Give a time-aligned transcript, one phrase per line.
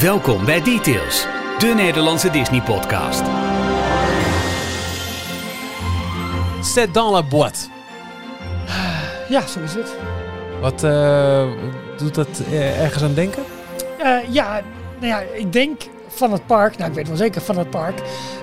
[0.00, 1.26] Welkom bij Details,
[1.58, 3.22] de Nederlandse Disney-podcast.
[6.62, 7.58] C'est dans la boîte.
[9.28, 9.96] Ja, zo is het.
[10.60, 11.46] Wat eh,
[11.96, 13.42] doet dat eh, ergens aan denken?
[13.98, 14.60] Eh, ja,
[14.98, 15.82] nou ja, ik denk
[16.18, 17.98] van het park, nou ik weet wel zeker van het park,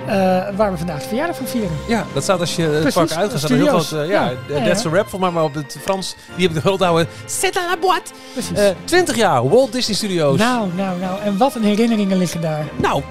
[0.08, 0.14] eh,
[0.56, 1.78] waar we vandaag de verjaardag van vieren.
[1.88, 3.40] Ja, dat staat als je het park uitgaat.
[3.40, 4.90] staat heel groot, eh, ja, Ja, eh, ja, that's ja.
[4.90, 7.08] a rap voor mij, maar op het Frans, die heb ik de hulp houden.
[7.26, 8.12] C'est dans la boîte.
[8.34, 8.58] Precies.
[8.58, 10.38] Eh 20 jaar, Walt Disney Studios.
[10.38, 12.66] nou, nou, nou, en wat een herinneringen liggen daar.
[12.76, 13.02] Nou,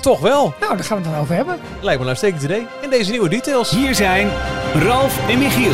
[0.00, 0.54] toch wel.
[0.60, 1.58] Nou, daar gaan we het dan over hebben.
[1.80, 2.66] Lijkt me een uitstekend idee.
[2.82, 3.70] In deze nieuwe details.
[3.70, 4.30] Hier zijn
[4.74, 5.72] Ralf en Michiel.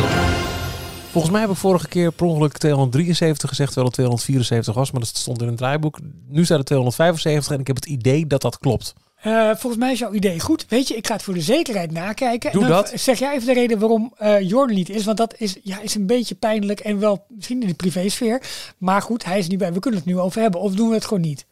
[1.11, 4.91] Volgens mij heb ik vorige keer per ongeluk 273 gezegd, terwijl het 274 was.
[4.91, 5.99] Maar dat stond in een draaiboek.
[6.27, 8.93] Nu staat het 275 en ik heb het idee dat dat klopt.
[9.15, 10.65] Eh, volgens mij is jouw idee goed.
[10.69, 12.51] Weet je, ik ga het voor de zekerheid nakijken.
[12.51, 12.91] Doe en dan dat.
[12.95, 15.05] Zeg jij even de reden waarom eh Jorn niet is.
[15.05, 18.41] Want dat is, ja, is een beetje pijnlijk en wel misschien in de privésfeer.
[18.77, 19.73] Maar goed, hij is niet bij.
[19.73, 20.61] We kunnen het nu over hebben.
[20.61, 21.45] Of doen we het gewoon niet?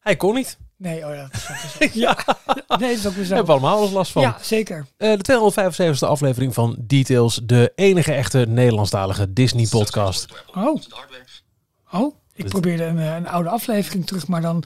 [0.00, 0.58] Hij kon niet.
[0.76, 1.28] Nee, oh ja.
[1.30, 2.16] Dat is ja.
[2.78, 3.34] Nee, dat is ook zo.
[3.34, 4.22] hebben we allemaal last van.
[4.22, 4.86] Ja, zeker.
[4.96, 5.52] Eh, de
[6.02, 10.44] 275e aflevering van Details, de enige echte Nederlandstalige Disney-podcast.
[10.54, 10.80] Oh.
[11.90, 14.62] Oh, ik probeerde een, eh, een oude aflevering terug, maar dan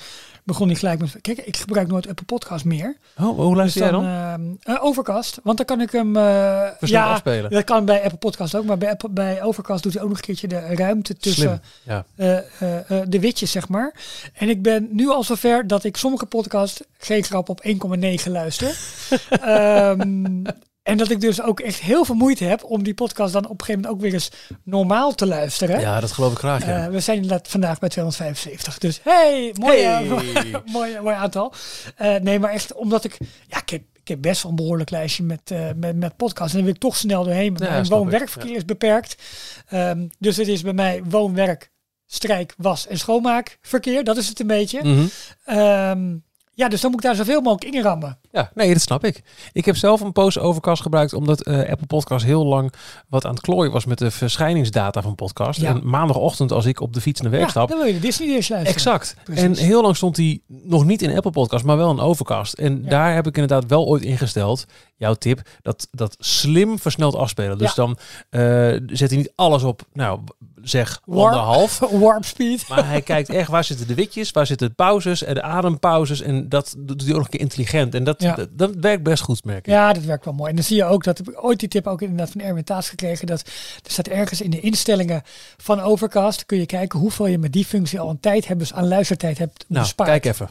[0.49, 1.17] begon hij gelijk met...
[1.21, 2.97] Kijk, ik gebruik nooit Apple Podcast meer.
[3.19, 4.05] Oh, hoe luister jij dan?
[4.05, 6.17] ehm, eh, Overcast, want dan kan ik hem...
[6.17, 7.51] eh Versneld ja, afspelen.
[7.51, 10.19] dat kan bij Apple Podcast ook, maar bij, Apple, bij Overcast doet hij ook nog
[10.19, 11.63] een keertje de ruimte tussen.
[11.83, 12.05] Ja.
[12.17, 13.95] eh, eh, eh, de witjes, zeg maar.
[14.33, 18.77] En ik ben nu al zover dat ik sommige podcasts, geen grap, op 1,9 luister.
[19.41, 20.43] Ehm,
[20.89, 23.51] en dat ik dus ook echt heel veel moeite heb om die podcast dan op
[23.51, 24.31] een gegeven moment ook weer eens
[24.63, 25.81] normaal te luisteren.
[25.81, 26.67] ja, dat geloof ik graag.
[26.67, 26.85] Ja.
[26.85, 28.79] Eh, we zijn inderdaad vandaag bij 275.
[28.79, 30.07] Dus hey, mooi, Hey.
[30.73, 31.53] mooi, mooi aantal.
[31.97, 33.17] Eh, nee, maar echt omdat ik...
[33.47, 36.51] Ja, ik heb, ik heb best wel een behoorlijk lijstje met, eh, met, met podcasts.
[36.53, 37.57] En dan wil ik toch snel doorheen.
[37.59, 39.23] Ja, mijn woon-werkverkeer is beperkt.
[39.69, 41.71] Ehm, dus het is bij mij woon-werk,
[42.07, 44.05] strijk, was en schoonmaakverkeer.
[44.05, 44.83] Dat is het een beetje.
[44.83, 45.07] Mhm.
[45.45, 46.17] Ehm,
[46.59, 48.19] ja, dus dan moet ik daar zoveel mogelijk in rammen.
[48.33, 49.23] Ja, nee, dat snap ik.
[49.53, 52.73] Ik heb zelf een post overcast gebruikt omdat eh, Apple Podcast heel lang
[53.09, 55.61] wat aan het klooien was met de verschijningsdata van podcast.
[55.61, 55.69] Ja.
[55.69, 57.99] En maandagochtend als ik op de fiets naar werk Ja, stap, dan wil je de
[58.01, 58.77] Disney eerst luisteren.
[58.77, 59.17] Exact.
[59.25, 59.43] Precies.
[59.45, 62.53] En heel lang stond hij nog niet in Apple Podcast, maar wel in Overcast.
[62.53, 62.89] En Ja.
[62.91, 64.65] daar heb ik inderdaad wel ooit ingesteld,
[64.97, 67.59] jouw tip, dat, dat slim versneld afspelen.
[67.59, 67.99] Dus dan
[68.31, 68.41] eh,
[68.87, 70.21] zet hij niet alles op, nou
[70.63, 71.33] zeg Warp.
[71.33, 71.79] anderhalf.
[72.01, 72.69] Warp speed.
[72.69, 76.21] Maar hij kijkt echt waar zitten de witjes, waar zitten de pauzes en de adempauzes.
[76.21, 77.95] En dat doet hij ook nog een keer intelligent.
[77.95, 78.35] En dat, Ja.
[78.35, 79.73] dat, dat werkt best goed, merk ik.
[79.73, 80.51] Ja, dat werkt wel mooi.
[80.51, 82.65] En dan zie je ook, dat heb ik ooit die tip ook inderdaad van Erwin
[82.65, 83.41] Taas gekregen, dat
[83.85, 85.23] er staat ergens in de instellingen
[85.57, 88.73] van Overcast, kun je kijken hoeveel je met die functie al aan tijd hebt, dus
[88.73, 90.09] aan luistertijd hebt nou, bespaard.
[90.09, 90.49] kijk even.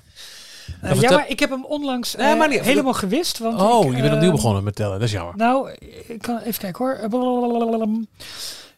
[0.82, 3.38] Eh, Nou, ja, maar ik heb hem onlangs Nee, eh, maar niet- helemaal gewist.
[3.38, 4.94] Want Oh, ik, je bent opnieuw begonnen met tellen.
[5.00, 5.36] Dat is jammer.
[5.36, 5.72] Nou,
[6.08, 6.94] ik kan even kijken hoor.
[6.94, 7.88] Eh, blablabla.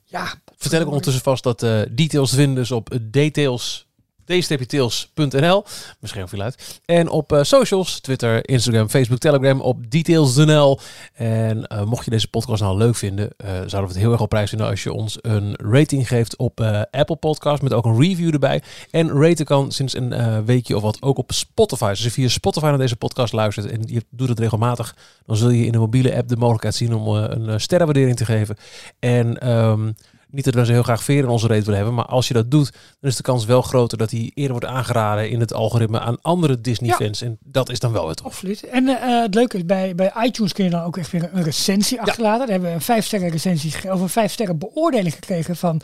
[0.06, 3.88] Ja, Vertel ik ondertussen vast dat details vinden dus op details
[4.30, 5.64] details.nl.
[6.00, 6.82] Misschien veel uit.
[6.86, 10.80] En op eh, socials, Twitter, Instagram, Facebook, Telegram op details.nl.
[11.14, 14.22] En eh, mocht je deze podcast nou leuk vinden, eh, zouden we het heel erg
[14.22, 18.00] op prijs vinden als je ons een rating geeft op Apple Podcast met ook een
[18.02, 18.62] review erbij.
[18.92, 21.90] En raten kan sinds een weekje of wat ook op Spotify.
[21.90, 25.36] Dus als je via Spotify naar deze podcast luistert en je doet het regelmatig, dan
[25.36, 28.58] zul je in de mobiele app de mogelijkheid zien om een sterrenwaardering te geven.
[29.00, 29.92] En ehm,
[30.32, 32.34] niet dat we ze heel graag veer in onze rate willen hebben, maar als je
[32.34, 35.54] dat doet, dan is de kans wel groter dat hij eerder wordt aangeraden in het
[35.54, 37.22] algoritme aan andere Disney-fans.
[37.22, 38.26] En dat is dan wel tof.
[38.26, 38.64] absoluut.
[38.64, 41.44] En eh, het leuke is, bij, bij iTunes kun je dan ook echt weer een
[41.44, 42.40] recensie achterlaten.
[42.40, 45.82] Daar hebben we een vijf sterren recensie of een vijf sterren beoordeling gekregen van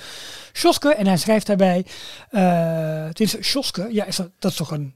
[0.53, 0.93] Sjoske.
[0.93, 1.85] En hij schrijft daarbij,
[2.29, 4.95] eh het is Sjoske, ja, is dat, dat is toch een,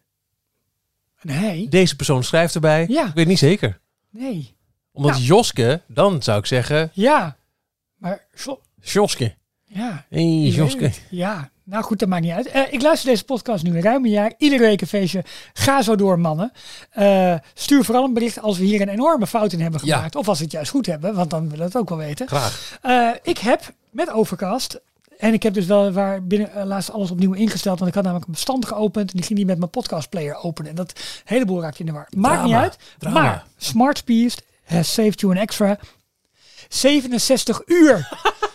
[1.22, 1.68] een hij?
[1.70, 2.86] Deze persoon schrijft erbij.
[2.88, 3.06] Ja.
[3.08, 3.80] Ik weet niet zeker.
[4.10, 4.56] Nee.
[4.92, 5.24] Omdat Nou.
[5.24, 7.38] Joske, dan zou ik zeggen, Ja,
[7.96, 8.28] maar
[8.81, 9.38] Joske.
[9.69, 10.91] Ja, Hey, Joske.
[11.09, 12.47] Ja, nou goed, dat maakt niet uit.
[12.47, 14.34] Eh, ik luister deze podcast nu een ruim een jaar.
[14.38, 15.24] Iedere week een feestje.
[15.53, 16.52] Ga zo door, mannen.
[16.90, 19.96] Eh, stuur vooral een bericht als we hier een enorme fout in hebben Ja.
[19.96, 20.16] gemaakt.
[20.16, 22.28] Of als we het juist goed hebben, want dan willen we het ook wel weten.
[22.28, 22.78] Graag.
[22.81, 24.80] Eh, ik heb met Overcast...
[25.18, 27.77] En ik heb dus wel waar binnen laatst alles opnieuw ingesteld.
[27.77, 29.10] Want ik had namelijk een bestand geopend.
[29.12, 30.69] En die ging niet met mijn podcastplayer openen.
[30.69, 30.94] En dat
[31.25, 32.07] heleboel raakte in de war.
[32.10, 32.45] Maakt Drama.
[32.48, 32.77] niet uit.
[32.98, 33.21] Drama.
[33.21, 35.77] Maar Smart Speed has saved you an extra
[36.69, 38.07] 67 uur.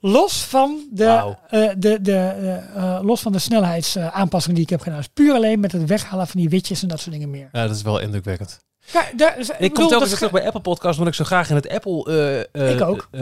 [0.00, 1.38] Los van de, Wauw.
[1.48, 4.98] eh, de, de, eh, eh, los van de snelheidsaanpassing die ik heb gedaan.
[4.98, 7.48] Dus puur alleen met het weghalen van die witjes en dat soort dingen meer.
[7.52, 8.60] Ja, dat is wel indrukwekkend.
[8.92, 11.54] Ja, daar, Ik bedoel, kom telkens terug bij Apple Podcast, omdat ik zo graag in
[11.56, 13.08] het Apple Ik ook.
[13.10, 13.20] eh,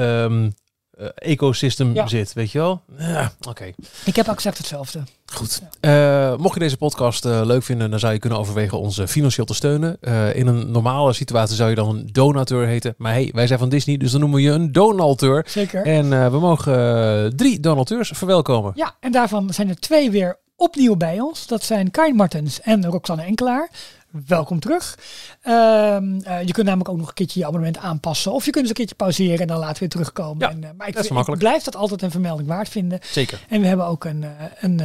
[0.99, 2.07] ehm, eh, ecosystem Ja.
[2.07, 2.81] zit, weet je wel?
[2.99, 3.73] Ja, oké.
[4.05, 5.01] Ik heb exact hetzelfde.
[5.33, 5.63] Goed.
[5.81, 9.47] Eh, mocht je deze podcast eh, leuk vinden, dan zou je kunnen overwegen ons financieel
[9.47, 9.97] te steunen.
[10.01, 12.95] Eh, in een normale situatie zou je dan een donateur heten.
[12.97, 15.47] Maar hey, wij zijn van Disney, dus dan noemen we je een donateur.
[15.49, 15.85] Zeker.
[15.87, 18.73] En eh, we mogen drie donateurs verwelkomen.
[18.75, 21.47] Ja, en daarvan zijn er twee weer opnieuw bij ons.
[21.47, 23.71] Dat zijn Karin Martens en Roxanne Enkelaar.
[24.11, 24.99] Welkom terug.
[25.43, 28.33] Ehm, eh, je kunt namelijk ook nog een keertje je abonnement aanpassen.
[28.33, 30.49] Of je kunt eens een keertje pauzeren en dan later weer terugkomen.
[30.49, 32.99] Ja, en, eh, maar ik, dat is ik blijf dat altijd een vermelding waard vinden.
[33.03, 33.45] Zeker.
[33.49, 34.81] En we hebben ook een, eh, een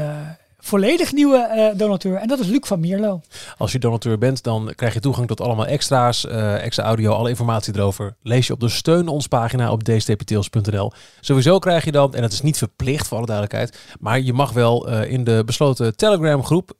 [0.67, 2.15] volledig nieuwe eh, donateur.
[2.15, 3.21] En dat is Luc van Mierlo.
[3.57, 7.29] Als je donateur bent, dan krijg je toegang tot allemaal extra's, eh, extra audio, alle
[7.29, 8.15] informatie erover.
[8.21, 10.91] Lees je op de steun ons pagina op dstptails.nl.
[11.19, 14.51] Sowieso krijg je dan, en dat is niet verplicht voor alle duidelijkheid, maar je mag
[14.51, 16.71] wel eh, in de besloten Telegram groep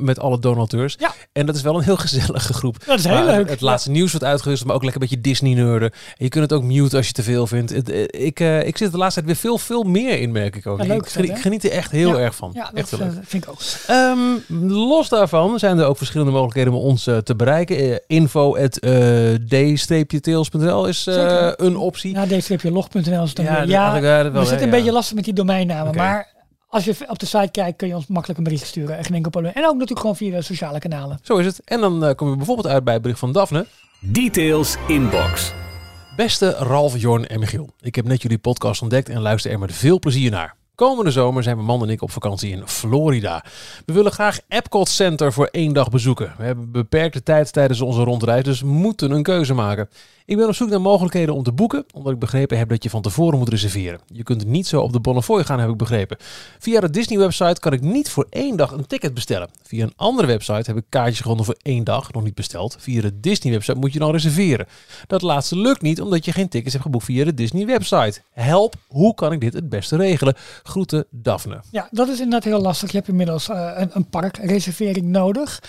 [0.00, 0.94] met alle donateurs.
[0.98, 1.12] Ja.
[1.32, 2.76] En dat is wel een heel gezellige groep.
[2.86, 3.48] Dat is heel leuk.
[3.48, 5.90] Het laatste nieuws wordt uitgerust, maar ook lekker een beetje Disney nerden.
[5.90, 7.70] En je kunt het ook mute als je te veel vindt.
[7.72, 10.78] Het, ik, ik zit de laatste tijd weer veel, veel meer in, merk ik ook.
[10.78, 12.50] Ja, leuk ik, dat, geniet- er echt heel erg van.
[12.54, 13.17] Ja, echt heel leuk.
[13.22, 13.58] Vind ik ook.
[13.86, 14.18] Ehm,
[14.72, 17.76] los daarvan zijn er ook verschillende mogelijkheden om ons eh, te bereiken.
[17.76, 22.12] Eh, info at eh, d-tails.nl is eh, een optie.
[22.14, 24.32] Ja, d-log.nl is het dan Ja, weer.
[24.32, 24.70] we zitten een ja.
[24.70, 25.94] beetje lastig met die domeinnamen.
[25.94, 26.36] Maar
[26.68, 28.96] als je op de site kijkt, kun je ons makkelijk een bericht sturen.
[28.96, 29.52] Echt geen enkel probleem.
[29.52, 31.18] En ook natuurlijk gewoon via de sociale kanalen.
[31.22, 31.60] Zo is het.
[31.64, 33.66] En dan eh, kom je bijvoorbeeld uit bij het bericht van Daphne.
[34.00, 35.52] Details Inbox.
[36.16, 37.70] Beste Ralf, Jorn en Michiel.
[37.80, 40.57] Ik heb net jullie podcast ontdekt en luister er met veel plezier naar.
[40.78, 43.44] Komende zomer zijn mijn man en ik op vakantie in Florida.
[43.86, 46.34] We willen graag Epcot Center voor één dag bezoeken.
[46.38, 49.88] We hebben beperkte tijd tijdens onze rondreis, dus moeten een keuze maken.
[50.28, 52.90] Ik ben op zoek naar mogelijkheden om te boeken, omdat ik begrepen heb dat je
[52.90, 54.00] van tevoren moet reserveren.
[54.06, 56.16] Je kunt niet zo op de Bonnefoy gaan, heb ik begrepen.
[56.58, 59.50] Via de Disney-website kan ik niet voor één dag een ticket bestellen.
[59.62, 62.76] Via een andere website heb ik kaartjes gevonden voor één dag, nog niet besteld.
[62.78, 64.66] Via de Disney-website moet je dan reserveren.
[65.06, 68.20] Dat laatste lukt niet omdat je geen tickets hebt geboekt via de Disney-website.
[68.32, 70.34] Help, hoe kan ik dit het beste regelen?
[70.68, 71.60] Groeten, Daphne.
[71.70, 72.90] Ja, dat is inderdaad heel lastig.
[72.90, 75.62] Je hebt inmiddels eh, een, parkreservering nodig.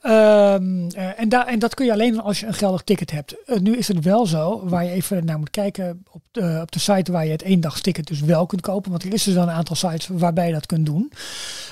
[0.00, 3.44] Ehm, eh, en, da- en dat kun je alleen als je een geldig ticket hebt.
[3.46, 6.72] Eh, nu is het wel zo, waar je even naar moet kijken op de, op
[6.72, 8.90] de site waar je het eendagsticket dus wel kunt kopen.
[8.90, 11.12] Want er is dus wel een aantal sites waarbij je dat kunt doen.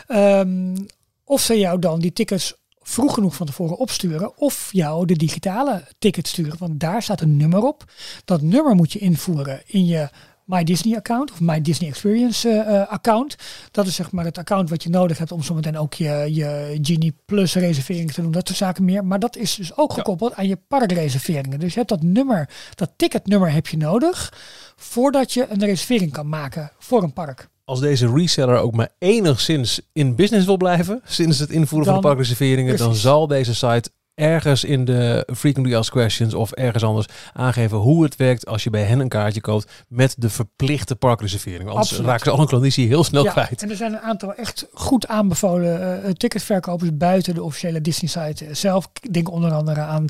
[0.06, 0.76] Ehm,
[1.25, 4.38] of ze jou dan die tickets vroeg genoeg van tevoren opsturen.
[4.38, 6.58] Of jou de digitale ticket sturen.
[6.58, 7.85] Want daar staat een nummer op.
[8.25, 10.08] Dat nummer moet je invoeren in je
[10.44, 13.37] My Disney account of My Disney Experience eh, eh, account.
[13.71, 16.79] Dat is zeg maar het account wat je nodig hebt om zometeen ook je, je
[16.83, 18.31] Genie Plus reserveringen te doen.
[18.31, 19.05] Dat soort zaken meer.
[19.05, 21.61] Maar dat is dus ook gekoppeld aan je parkreserveringen.
[21.61, 24.33] Dus je hebt dat nummer, dat ticketnummer heb je nodig
[24.77, 27.49] voordat je een reservering kan maken voor een park.
[27.65, 32.06] Als deze reseller ook maar enigszins in business wil blijven, sinds het invoeren van de
[32.06, 33.91] parkreserveringen, dan zal deze site
[34.23, 38.71] ergens in de Frequently Asked Questions of ergens anders aangeven hoe het werkt als je
[38.71, 41.69] bij hen een kaartje koopt met de verplichte parkreservering.
[41.69, 42.07] Anders Absoluut.
[42.07, 43.63] raken ze al een klanditie heel snel Ja, kwijt.
[43.63, 48.89] en er zijn een aantal echt goed aanbevolen eh, ticketverkopers buiten de officiële Disney-site zelf.
[49.03, 50.07] Ik denk onder andere aan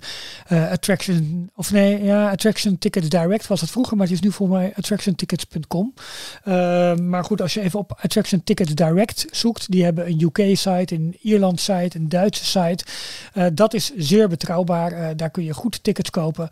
[0.47, 4.33] eh, Attraction, of nee, ja, Attraction Tickets Direct was het vroeger, maar het is nu
[4.33, 5.95] voor mij attractiontickets.com.
[6.45, 10.95] Eh, maar goed, als je even op Attraction Tickets Direct zoekt, die hebben een UK-site,
[10.95, 12.85] een Ierland-site, een Duitse site.
[13.55, 14.93] Dat is zeer betrouwbaar.
[14.93, 16.49] Eh, daar kun je goed tickets kopen.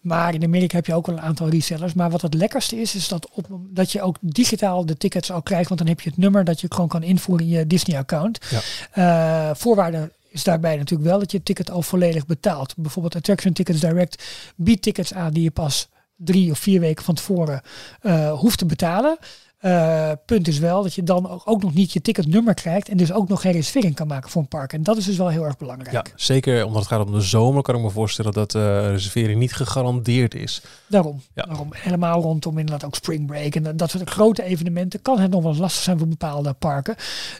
[0.00, 1.92] Maar in Amerika heb je ook wel een aantal resellers.
[1.92, 5.42] Maar wat het lekkerste is, is dat, op, dat je ook digitaal de tickets al
[5.42, 5.68] krijgt.
[5.68, 8.38] Want dan heb je het nummer dat je gewoon kan invoeren in je Disney-account.
[8.50, 8.60] Ja.
[8.90, 12.74] Eh, voorwaarde is daarbij natuurlijk wel dat je het ticket al volledig betaalt.
[12.76, 14.24] Bijvoorbeeld Attraction Tickets Direct
[14.56, 17.62] biedt tickets aan die je pas drie of vier weken van tevoren
[18.00, 19.18] eh, hoeft te betalen.
[19.64, 22.96] Eh, punt is wel dat je dan ook, ook nog niet je ticketnummer krijgt en
[22.96, 24.72] dus ook nog geen reservering kan maken voor een park.
[24.72, 25.92] En dat is dus wel heel erg belangrijk.
[25.92, 29.38] Ja, zeker omdat het gaat om de zomer, kan ik me voorstellen dat eh reservering
[29.38, 30.62] niet gegarandeerd is.
[30.86, 31.42] Daarom, Ja.
[31.42, 31.68] daarom.
[31.72, 35.56] Helemaal rondom inderdaad ook Spring Break en dat- soort grote evenementen kan het nog wel
[35.56, 36.94] lastig zijn voor bepaalde parken.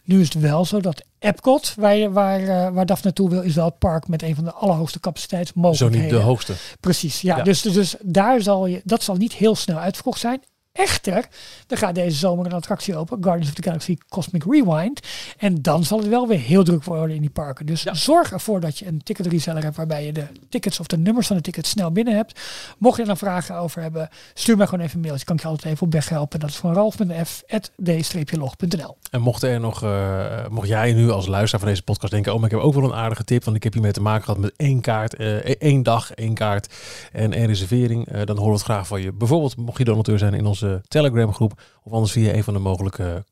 [0.04, 3.54] Nu is het wel zo dat Epcot, waar, waar, eh, waar Daf naartoe wil, is
[3.54, 6.06] wel het park met een van de allerhoogste Zo capaciteitsmogelijkheden.
[6.10, 6.52] niet de hoogste.
[6.80, 7.36] Precies, ja.
[7.36, 7.42] Ja.
[7.42, 10.42] Dus, dus, dus daar zal je, dat zal niet heel snel uitverkocht zijn.
[10.74, 11.26] Echter,
[11.68, 15.00] er gaat deze zomer een attractie open, Guardians of the Galaxy Cosmic Rewind.
[15.38, 17.66] En dan zal het wel weer heel druk worden in die parken.
[17.66, 20.98] Dus zorg ervoor dat je een ticket reseller hebt waarbij je de tickets of de
[20.98, 22.40] nummers van de tickets snel binnen hebt.
[22.78, 25.24] Mocht je er dan vragen over hebben, stuur mij gewoon even een mailtje.
[25.24, 26.40] Kan ik je altijd even op weg helpen.
[26.40, 28.96] Dat is van ralf.f.d-log.nl.
[29.10, 32.40] En mocht er nog, eh, mocht jij nu als luisteraar van deze podcast denken, oh,
[32.40, 34.40] maar ik heb ook wel een aardige tip, want ik heb hiermee te maken gehad
[34.40, 36.74] met één kaart, eh, één dag, één kaart
[37.12, 39.12] en één reservering, eh, dan horen we het graag van je.
[39.12, 42.60] Bijvoorbeeld, mocht je donateur zijn in onze Telegram groep, of anders via een van de
[42.60, 43.24] mogelijke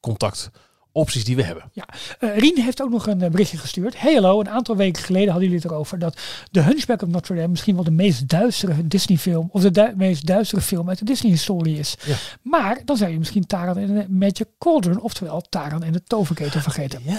[0.93, 1.65] contactopties die we hebben.
[1.73, 1.85] Ja,
[2.19, 4.01] eh, Rien heeft ook nog een eh, berichtje gestuurd.
[4.01, 6.17] Hey hallo, een aantal weken geleden hadden jullie het erover dat
[6.51, 9.93] The Hunchback of Notre Dame misschien wel de meest duistere Disney film, of de du-
[9.97, 11.95] meest duistere film uit de Disney historie is.
[12.07, 12.15] Ja.
[12.43, 16.61] Maar dan zou je misschien Taran en de Magic Cauldron, oftewel Taran en de Toverketel
[16.61, 17.01] vergeten.
[17.05, 17.19] Ja.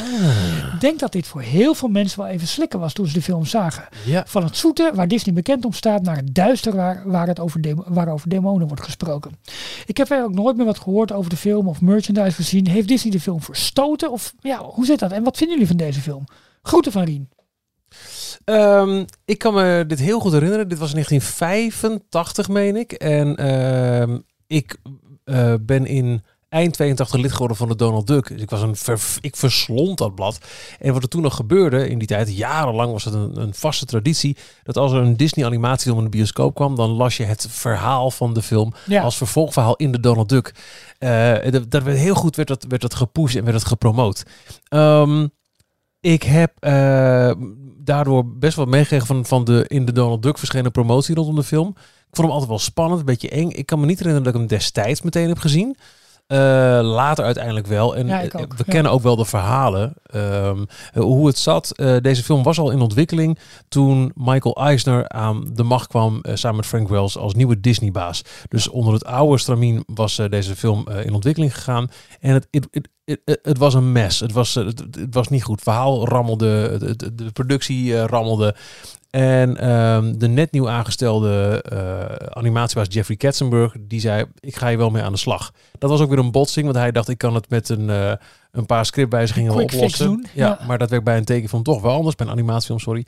[0.74, 3.22] Ik denk dat dit voor heel veel mensen wel even slikken was toen ze de
[3.22, 3.88] film zagen.
[4.06, 4.24] Ja.
[4.27, 7.62] Van het zoete, waar Disney bekend om staat, naar het duister waar, waar het over,
[7.62, 9.32] demo, waar over demonen wordt gesproken.
[9.86, 12.68] Ik heb er ook nooit meer wat gehoord over de film of merchandise gezien.
[12.68, 14.12] Heeft Disney de film voor verstoten?
[14.12, 15.12] Of ja, hoe zit dat?
[15.12, 16.25] En wat vinden jullie van deze film?
[16.62, 17.29] Groeten van Rien.
[18.46, 20.70] Ehm, ik kan me dit heel goed herinneren.
[20.70, 22.91] Dit was in 1985, meen ik.
[22.91, 24.77] En ehm, ik
[25.24, 28.27] eh, ben in eind 82 lid geworden van de Donald Duck.
[28.27, 30.38] Dus ik, was een ver, ik verslond dat blad.
[30.79, 33.86] En wat er toen nog gebeurde in die tijd, jarenlang was het een, een vaste
[33.86, 37.48] traditie, dat als er een Disney animatiefilm in de bioscoop kwam, dan las je het
[37.50, 39.01] verhaal van de film Ja.
[39.03, 40.53] als vervolgverhaal in de Donald Duck.
[41.51, 44.24] Dat, dat werd heel goed werd dat, werd dat gepusht en werd dat gepromoot.
[44.67, 45.27] Ehm,
[46.00, 47.31] ik heb eh,
[47.77, 51.43] daardoor best wel meegekregen van, van de in de Donald Duck verschenen promotie rondom de
[51.43, 51.67] film.
[51.69, 53.50] Ik vond hem altijd wel spannend, een beetje eng.
[53.50, 55.77] Ik kan me niet herinneren dat ik hem destijds meteen heb gezien.
[56.34, 56.40] Eh,
[56.84, 57.96] later uiteindelijk wel.
[57.96, 59.94] En Ja, eh, ook, we kennen ook wel de verhalen.
[60.04, 60.63] Ehm,
[60.94, 61.72] eh, hoe het zat.
[61.78, 66.58] Eh, deze film was al in ontwikkeling toen Michael Eisner aan de macht kwam samen
[66.58, 68.22] met Frank Wells als nieuwe Disney-baas.
[68.48, 71.88] Dus onder het oude stramien was deze film in ontwikkeling gegaan.
[72.20, 72.90] En het, het,
[73.42, 74.20] het, was een mes.
[74.20, 75.56] Het was, het, het was niet goed.
[75.56, 78.56] Het verhaal rammelde, het- de productie rammelde.
[79.13, 84.77] En ehm, de net nieuw aangestelde eh, animatiebaas Jeffrey Katzenberg, die zei, ik ga hier
[84.77, 85.51] wel mee aan de slag.
[85.77, 88.13] Dat was ook weer een botsing, want hij dacht, ik kan het met een, eh,
[88.51, 90.25] een paar scriptwijzigingen oplossen.
[90.34, 90.65] Ja, ja.
[90.67, 93.05] maar dat werkt bij een tekenfilm toch wel anders, bij een animatiefilm, sorry.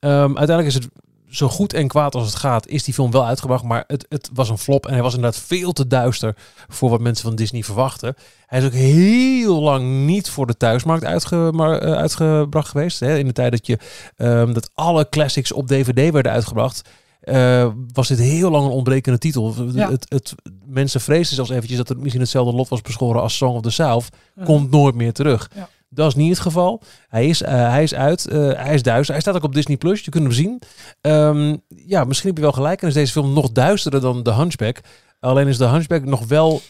[0.00, 0.88] Ehm, uiteindelijk is het
[1.30, 4.30] zo goed en kwaad als het gaat, is die film wel uitgebracht, maar het, het
[4.32, 6.36] was een flop en hij was inderdaad veel te duister
[6.68, 8.14] voor wat mensen van Disney verwachten.
[8.46, 13.00] Hij is ook heel lang niet voor de thuismarkt uitge, maar, eh, uitgebracht geweest.
[13.00, 13.18] Hè.
[13.18, 13.78] In de tijd dat, je,
[14.16, 16.88] ehm, dat alle classics op DVD werden uitgebracht,
[17.20, 19.54] eh, was dit heel lang een ontbrekende titel.
[19.72, 19.90] Ja.
[19.90, 20.34] Het, het,
[20.66, 23.70] mensen vreesden zelfs eventjes dat het misschien hetzelfde lot was beschoren als Song of the
[23.70, 24.08] South.
[24.36, 24.44] Ja.
[24.44, 25.50] Komt nooit meer terug.
[25.54, 25.68] Ja.
[25.96, 26.82] Dat is niet het geval.
[27.08, 28.26] Hij is, eh, hij is uit.
[28.28, 29.12] eh, hij is duister.
[29.14, 30.04] Hij staat ook op Disney Plus.
[30.04, 30.62] Je kunt hem zien.
[31.00, 32.82] Ehm, ja, misschien heb je wel gelijk.
[32.82, 34.80] En is deze film nog duisterder dan The Hunchback.
[35.20, 36.60] Alleen is The Hunchback nog wel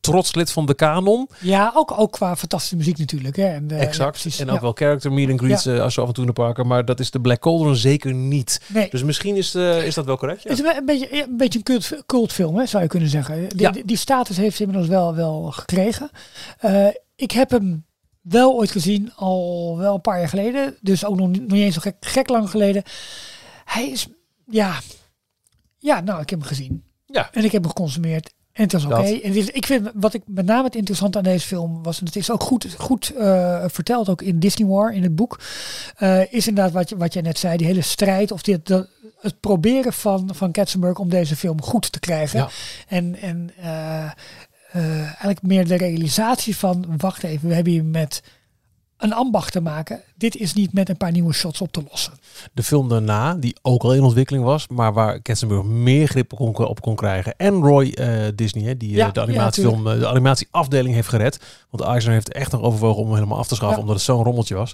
[0.00, 1.28] trots lid van de kanon.
[1.40, 3.36] Ja, ook, ook qua fantastische muziek natuurlijk.
[3.36, 3.46] Hè.
[3.46, 4.10] En, eh, exact.
[4.10, 4.38] precies.
[4.40, 4.60] en ook Ja.
[4.60, 6.66] wel character meet and greets eh, als je af en toe in de parken.
[6.66, 8.60] Maar dat is de Black Cauldron zeker niet.
[8.66, 8.88] Nee.
[8.90, 10.42] Dus misschien is, eh, is dat wel correct.
[10.42, 10.50] Ja.
[10.50, 13.48] Het is een beetje, een beetje een cult, cultfilm, hè, zou je kunnen zeggen.
[13.48, 16.10] Die, die, status heeft hij inmiddels wel, wel gekregen.
[16.58, 17.84] Eh, ik heb hem
[18.28, 20.76] wel ooit gezien, al wel een paar jaar geleden.
[20.80, 22.82] Dus ook nog, niet- nog niet eens zo gek, gek lang geleden.
[23.64, 24.06] Hij is,
[24.46, 24.78] ja...
[25.78, 26.84] Ja, nou, ik heb hem gezien.
[27.06, 27.28] Ja.
[27.32, 28.34] En ik heb hem geconsumeerd.
[28.52, 28.94] En het was oké.
[29.02, 32.06] En is- Ik vind wat ik met name het interessante aan deze film was, en
[32.06, 35.40] het is ook goed, goed eh, verteld, ook in Disney War, in het boek,
[35.96, 38.88] eh, is inderdaad wat, je, wat jij net zei, die hele strijd of dit, dat,
[39.20, 42.38] het proberen van, van Katzenberg om deze film goed te krijgen.
[42.38, 42.48] Ja.
[42.88, 44.10] En, en eh,
[44.72, 48.22] eh, eigenlijk meer de realisatie van, wacht even, we hebben hier met
[48.96, 50.00] een ambacht te maken.
[50.16, 52.12] Dit is niet met een paar nieuwe shots op te lossen.
[52.52, 56.54] De film daarna, die ook al in ontwikkeling was, maar waar Katzenberg meer grip op
[56.54, 57.34] kon, op kon krijgen.
[57.36, 61.40] En Roy eh, Disney, hè, die eh, Ja, de animatiefilm, de animatieafdeling heeft gered.
[61.70, 63.82] Want Eisner heeft echt nog overwogen om hem helemaal af te schaffen, Ja.
[63.82, 64.72] omdat het zo'n rommeltje was.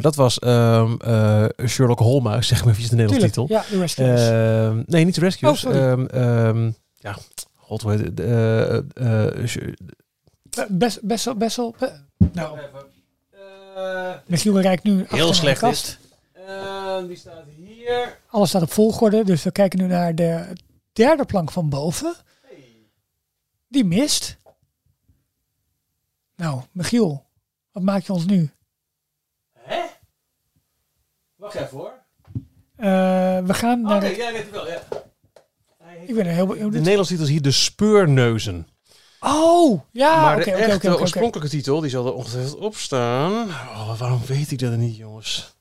[0.00, 3.46] Dat was ehm, eh, Sherlock Holmes, zeg maar even de Nederlandse titel.
[3.48, 4.28] ja, Rescuers.
[4.28, 5.64] Ehm, nee, niet de Rescues.
[5.64, 7.16] Oh, ehm, ja,
[7.74, 8.14] god, hoe heet het?
[10.78, 11.74] Best, best, wel- best wel.
[11.78, 11.88] eh,
[12.32, 12.58] nou,
[13.76, 15.98] Eh, Michiel reikt nu de slecht kast.
[16.32, 18.18] Eh, die staat hier.
[18.28, 20.52] Alles staat op volgorde, dus we kijken nu naar de
[20.92, 22.14] derde plank van boven.
[23.68, 24.36] Die mist.
[26.36, 27.26] Nou, Michiel,
[27.72, 28.50] wat maak je ons nu?
[29.58, 29.82] Hè?
[31.36, 31.92] Wacht even hoor.
[32.76, 34.16] Eh, we gaan naar Oké, de...
[34.16, 34.82] jij weet het wel, ja.
[36.06, 36.72] Ik ben er heel benieuwd.
[36.72, 38.68] De Nederlandse titel is hier De Speurneuzen.
[39.20, 43.48] Oh, ja, maar oké, de oké, echte oorspronkelijke titel, die zal er ongetwijfeld op staan.
[43.48, 45.52] Oh, waarom weet ik dat niet, jongens?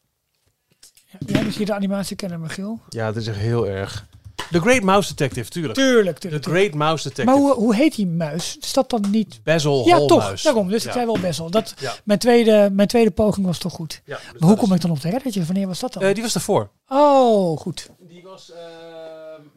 [1.27, 2.79] Jij bent hier de animatie kennen, Michiel.
[2.89, 4.05] Ja, het is echt heel erg.
[4.51, 5.73] The Great Mouse Detective, tuurlijk.
[5.73, 6.43] Tuurlijk, The tuurlijk.
[6.43, 6.63] tuurlijk.
[6.65, 7.25] Great Mouse Detective.
[7.39, 8.57] Maar hoe, hoe heet die muis?
[8.61, 9.39] Is dat dan niet...
[9.43, 10.41] Basil Ja, toch.
[10.41, 10.67] Daarom.
[10.67, 10.93] Dus ik Ja.
[10.93, 11.49] zei wel best wel.
[11.49, 11.93] Dat, Ja.
[12.03, 14.01] mijn, tweede, mijn tweede poging was toch goed.
[14.05, 15.45] Ja, dus Maar dat hoe is- kom ik dan op de reddertje?
[15.45, 16.03] Wanneer was dat dan?
[16.03, 16.69] Eh, die was daarvoor.
[16.87, 17.89] oh, goed.
[17.99, 18.57] Die was eh,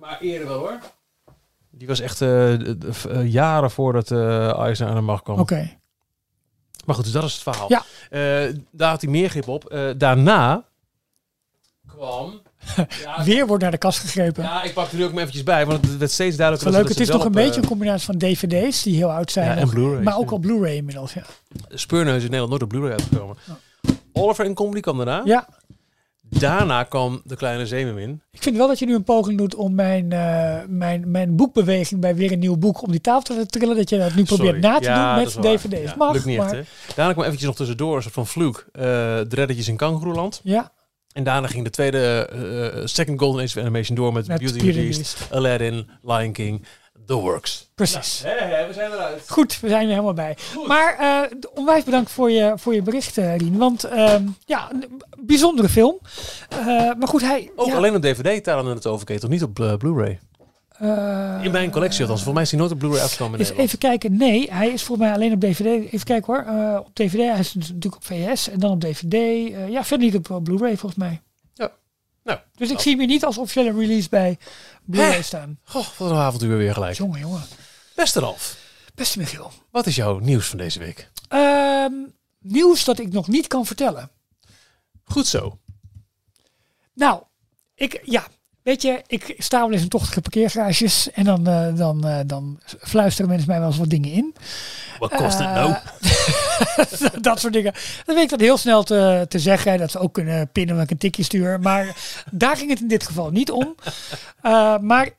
[0.06, 0.78] maar eerder wel hoor.
[1.70, 5.38] Die was echt eh, eh, jaren voordat eh Eisner aan de macht kwam.
[5.38, 5.76] Oké.
[6.86, 7.68] Maar goed, dus dat is het verhaal.
[7.68, 7.84] Ja.
[8.10, 9.64] Eh, daar had hij meer grip op.
[9.64, 10.64] Eh, daarna
[11.86, 12.42] kwam...
[13.04, 14.42] ja, Weer wordt naar de kast gegrepen.
[14.42, 16.72] ja, ik pak er nu ook maar eventjes bij, want het werd steeds duidelijker.
[16.72, 16.88] Zo leuk.
[16.88, 19.46] dat Het is toch een beetje een combinatie van dvd's die heel oud zijn.
[19.46, 21.22] Ja, en nog, Maar ook al Blu-ray inmiddels, ja.
[21.68, 23.36] Speurneus in Nederland nooit op Blu-ray uitgekomen.
[24.12, 25.22] Oliver en Comedy kwam daarna.
[25.24, 25.48] Ja,
[26.30, 28.22] Daarna kwam De Kleine Zeemermin.
[28.30, 32.00] ik vind wel dat je nu een poging doet om mijn, eh, mijn, mijn boekbeweging
[32.00, 33.76] bij weer een nieuw boek om die tafel te trillen.
[33.76, 34.60] Dat je dat nu probeert Sorry.
[34.60, 35.90] na te Ja, doen met dvd's.
[35.90, 36.54] Ja, Mag, lukt niet maar, echt,
[36.88, 36.94] hè?
[36.94, 38.66] Daarna kwam eventjes nog tussendoor een soort van vloek.
[38.72, 40.40] eh de Reddetjes in Kangaroeland.
[40.44, 40.72] Ja,
[41.12, 41.98] En daarna ging de tweede,
[42.76, 45.28] eh, second Golden Age of Animation door met met Beauty and Beast.
[45.30, 46.64] Aladdin, Lion King.
[47.06, 47.70] The works.
[47.74, 48.20] Precies.
[48.22, 49.22] we zijn eruit.
[49.28, 50.36] Goed, we zijn er helemaal bij.
[50.66, 53.56] Maar eh, onwijs bedankt voor je, voor je bericht, eh, Rien.
[53.56, 55.98] Want ehm, ja, een bijzondere film.
[56.48, 57.50] Eh, maar goed, hij...
[57.56, 60.18] Ook ja, alleen op DVD talen het over, toch niet op eh, Blu-ray?
[60.78, 62.22] eh, In mijn collectie althans.
[62.22, 63.58] Volgens mij is hij nooit op Blu-ray in Nederland.
[63.58, 64.16] even kijken.
[64.16, 65.92] Nee, hij is volgens mij alleen op DVD.
[65.92, 66.44] Even kijken hoor.
[66.44, 69.12] Eh, op DVD, hij is natuurlijk op VS en dan op DVD.
[69.14, 71.20] Eh, ja, verder niet op Blu-ray volgens mij.
[71.54, 71.70] Ja.
[72.24, 74.38] Nou, Dus ik zie hem hier niet als officiële release bij
[74.86, 75.58] Blu-ray staan.
[75.64, 76.96] Goh, wat een avontuur weer gelijk.
[76.96, 77.42] Jongen, jongen.
[77.94, 78.56] Beste Ralf,
[78.94, 79.52] Beste Michiel.
[79.70, 81.10] wat is jouw nieuws van deze week?
[81.28, 81.92] Ehm,
[82.38, 84.10] nieuws dat ik nog niet kan vertellen.
[85.04, 85.58] Goed zo.
[86.94, 87.22] Nou,
[87.74, 88.26] ik, ja,
[88.66, 92.60] weet je, ik sta wel eens in tochtige parkeergarages en dan, eh, dan, eh, dan
[92.78, 94.34] fluisteren mensen mij wel eens wat dingen in.
[94.98, 95.74] Wat kost het Eh, nou?
[97.20, 97.74] dat soort dingen.
[98.04, 99.78] Dan weet ik dat heel snel te, te zeggen.
[99.78, 101.60] Dat ze ook kunnen pinnen met ik een tikje stuur.
[101.60, 101.96] Maar
[102.30, 103.74] daar ging het in dit geval niet om.
[104.42, 105.10] Eh, maar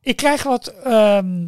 [0.00, 0.66] ik krijg wat...
[0.66, 1.46] ehm,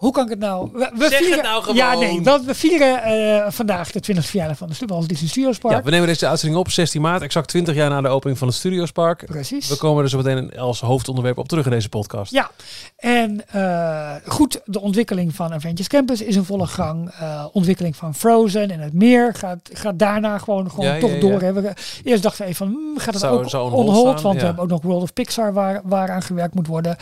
[0.00, 0.70] hoe kan ik het nou...
[0.72, 1.76] We, we Zeg het vieren, nou gewoon.
[1.76, 2.22] Ja, nee.
[2.22, 5.74] Want we vieren eh, vandaag de 20e verjaardag van de Disney Studios Park.
[5.74, 8.48] Ja, we nemen deze uitzending op 16 maart, exact 20 jaar na de opening van
[8.48, 9.24] het Studiospark.
[9.26, 9.68] Precies.
[9.68, 12.32] We komen er zo meteen als hoofdonderwerp op terug in deze podcast.
[12.32, 12.50] Ja,
[12.96, 17.10] en eh, goed, de ontwikkeling van Avengers Campus is in volle gang.
[17.10, 21.20] Eh, ontwikkeling van Frozen en het meer gaat, gaat daarna gewoon, gewoon Ja, toch ja,
[21.20, 21.38] door.
[21.54, 21.72] We-
[22.04, 24.18] Eerst dachten we even van, hmm, gaat het Zou- ook zou on on hold hold?
[24.18, 24.40] staan, want ja.
[24.40, 26.96] we hebben ook nog World of Pixar waar, waar aan gewerkt moet worden.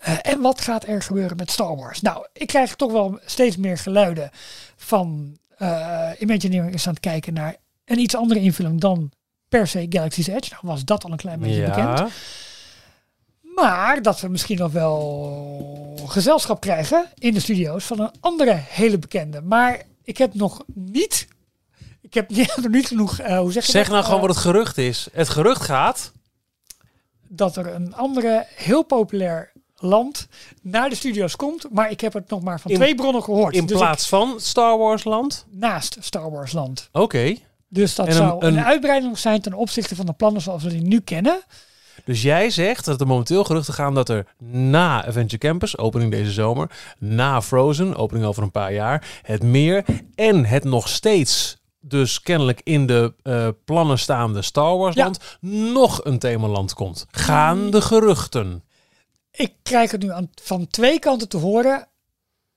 [0.00, 2.00] Eh, en wat gaat er gebeuren met Star Wars?
[2.00, 4.30] Nou, ik krijg toch wel steeds meer geluiden
[4.76, 9.10] van eh Imagineering is aan het kijken naar een iets andere invulling dan
[9.48, 10.50] per se Galaxy's Edge.
[10.50, 11.98] Nou was dat al een klein beetje bekend.
[11.98, 12.08] Ja.
[13.54, 18.98] Maar dat we misschien nog wel gezelschap krijgen in de studio's van een andere hele
[18.98, 19.40] bekende.
[19.40, 21.28] Maar ik heb nog niet.
[22.00, 23.18] Ik heb nog niet genoeg.
[23.18, 23.92] eh, hoe zeg je Zeg dat?
[23.92, 25.08] nou gewoon Eh, wat het gerucht is.
[25.12, 26.12] Het gerucht gaat.
[27.28, 29.51] dat er een andere heel populair
[29.82, 30.28] land
[30.62, 31.66] naar de studio's komt.
[31.72, 33.54] Maar ik heb het nog maar van In- twee bronnen gehoord.
[33.54, 35.46] In Dus plaats van Star Wars land.
[35.50, 36.88] naast Star Wars land.
[36.92, 37.34] Oké.
[37.68, 40.68] Dus dat een- zou een, een- uitbreiding zijn ten opzichte van de plannen zoals we
[40.68, 41.42] die nu kennen.
[42.04, 46.30] Dus jij zegt dat er momenteel geruchten gaan dat er na Adventure Campus, opening deze
[46.30, 52.20] zomer, na Frozen, opening over een paar jaar, het meer en het nog steeds dus
[52.20, 55.04] kennelijk in de eh, plannen staande Star Wars Ja.
[55.04, 55.18] land
[55.72, 57.06] nog een themaland komt.
[57.10, 58.62] Gaan de geruchten?
[59.32, 61.86] Ik krijg het nu aan, van twee kanten te horen.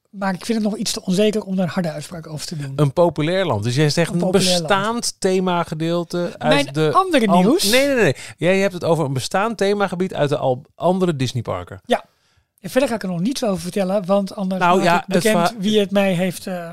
[0.09, 2.57] Maar ik vind het nog iets te onzeker om daar een harde uitspraak over te
[2.57, 2.73] doen.
[2.75, 3.63] Een populair land.
[3.63, 4.67] Dus jij zegt Een een, populair land.
[4.67, 6.89] bestaand themagedeelte uit Mijn de...
[6.93, 7.63] andere al- nieuws.
[7.63, 8.15] Nee, nee, nee.
[8.37, 11.81] Jij hebt het over een bestaand themagebied uit de al andere Disneyparken.
[12.59, 15.47] En verder ga ik er nog niets over vertellen, want anders Nou, ja, het bekend
[15.49, 16.47] va- wie het mij heeft...
[16.47, 16.71] eh,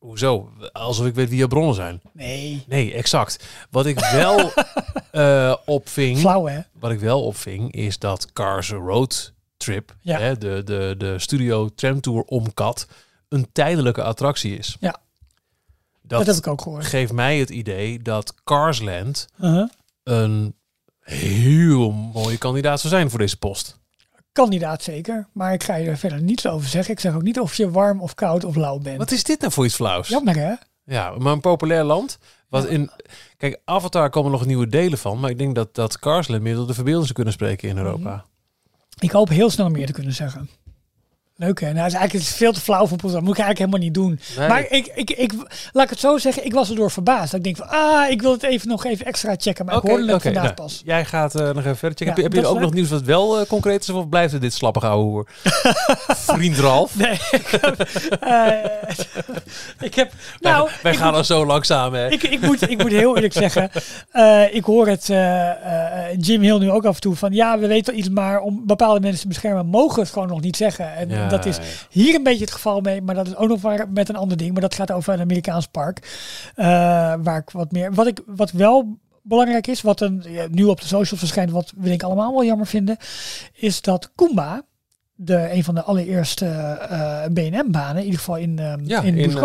[0.00, 0.50] Hoezo?
[0.72, 2.00] Alsof ik weet wie je bronnen zijn.
[2.12, 3.44] nee, Nee, exact.
[3.70, 4.52] Wat ik wel
[5.10, 6.60] eh, opving, flauw hè?
[6.72, 10.18] wat ik wel opving, is dat Cars Road Trip, Ja.
[10.18, 12.86] hè, de, de, de studio tramtour om Kat,
[13.28, 14.76] een tijdelijke attractie is.
[14.80, 14.96] Ja.
[16.02, 16.84] Dat, Dat heb ik ook gehoord.
[16.84, 19.68] geeft mij het idee dat Carsland Uh-huh.
[20.02, 20.54] een
[21.00, 23.78] heel mooie kandidaat zou zijn voor deze post.
[24.32, 26.92] Kandidaat zeker, maar ik ga je er verder niets over zeggen.
[26.92, 28.98] Ik zeg ook niet of je warm of koud of lauw bent.
[28.98, 30.08] Wat is dit nou voor iets flauws?
[30.08, 30.54] Jammer hè?
[30.84, 32.18] Ja, maar een populair land.
[32.48, 32.90] Wat in,
[33.36, 36.66] kijk, Avatar komen nog nieuwe delen van, maar ik denk dat, dat Carsland meer tot
[36.66, 38.24] de verbeelding zou kunnen spreken in Europa.
[38.98, 40.48] Ik hoop heel snel meer te kunnen zeggen.
[41.40, 41.72] Leuk hè?
[41.72, 42.98] Nou, is eigenlijk is veel te flauw voor.
[42.98, 44.20] Dat moet ik eigenlijk helemaal niet doen.
[44.38, 44.48] Nee.
[44.48, 45.32] Maar ik, ik, ik,
[45.72, 47.30] laat ik het zo zeggen, ik was erdoor verbaasd.
[47.30, 49.64] Dat ik denk van, ah, ik wil het even nog even extra checken.
[49.64, 50.82] Maar Oké, ik hoorde het oké, vandaag nou, pas.
[50.84, 52.16] Jij gaat eh, nog even verder checken.
[52.16, 54.40] Ja, heb je, heb ook nog nieuws wat wel eh, concreet is of blijft het
[54.40, 55.28] dit slappige ouwe hoer?
[56.34, 56.96] Vriend Ralf.
[56.96, 57.80] Nee, ik heb,
[58.20, 58.52] eh,
[59.88, 62.08] ik heb nou, wij wij ik gaan moet- er zo langzaam hè.
[62.10, 63.70] Ik, ik, moet, ik moet heel eerlijk zeggen,
[64.52, 65.06] ik hoor het
[66.26, 68.62] Jim Hill nu ook af en toe van ja, we weten wel iets, maar om
[68.66, 70.94] bepaalde mensen te beschermen mogen we het gewoon nog niet zeggen.
[70.96, 71.62] En Ja, dat is ja.
[71.90, 74.36] hier een beetje het geval mee, maar dat is ook nog waar met een ander
[74.36, 75.98] ding, maar dat gaat over een Amerikaans park,
[76.54, 76.66] eh,
[77.22, 80.80] waar ik wat meer, wat ik wat wel belangrijk is, wat een, ja, nu op
[80.80, 82.96] de socials verschijnt, wat we denk ik allemaal wel jammer vinden,
[83.52, 84.62] is dat Kumba,
[85.22, 89.30] de, een van de allereerste eh BNM-banen, in ieder geval in, eh Ja, in, in
[89.30, 89.36] uh,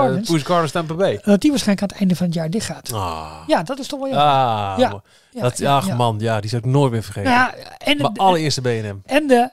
[0.43, 1.19] Gardens, Tampa Bay.
[1.23, 2.93] dat die waarschijnlijk aan het einde van het jaar dicht gaat.
[2.93, 4.27] Ah, Ja, dat is toch wel jammer.
[4.27, 5.01] ah Ja.
[5.31, 7.31] Ja, dat, ja, ach man, ja, die zou ik nooit meer vergeten.
[7.31, 9.01] Nou ja, en, Mijn de, allereerste BNM.
[9.05, 9.49] en de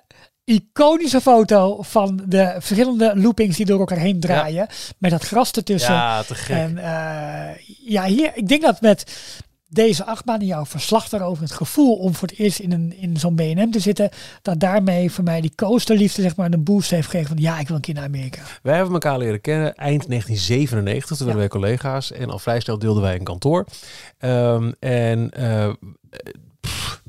[0.53, 4.67] iconische foto van de verschillende loopings die door elkaar heen draaien.
[4.99, 5.95] Met dat gras ertussen.
[5.95, 6.57] Ja, te gek.
[6.57, 9.05] en eh, ja, hier, ik denk dat met
[9.69, 13.17] deze achtbaan en jouw verslag daarover, het gevoel om voor het eerst in, een, in
[13.17, 14.11] zo'n BNM te zitten,
[14.43, 17.67] dat daarmee voor mij die coasterliefde zeg maar een boost heeft gegeven van ja, ik
[17.67, 18.43] wil een keer naar Amerika.
[18.63, 21.17] Wij hebben elkaar leren kennen eind 1997.
[21.17, 21.33] Toen Ja.
[21.35, 22.13] werden wij collega's.
[22.13, 23.67] En al vrij snel deelden wij een kantoor.
[24.19, 25.73] Ehm, en eh,
[26.61, 27.02] pff,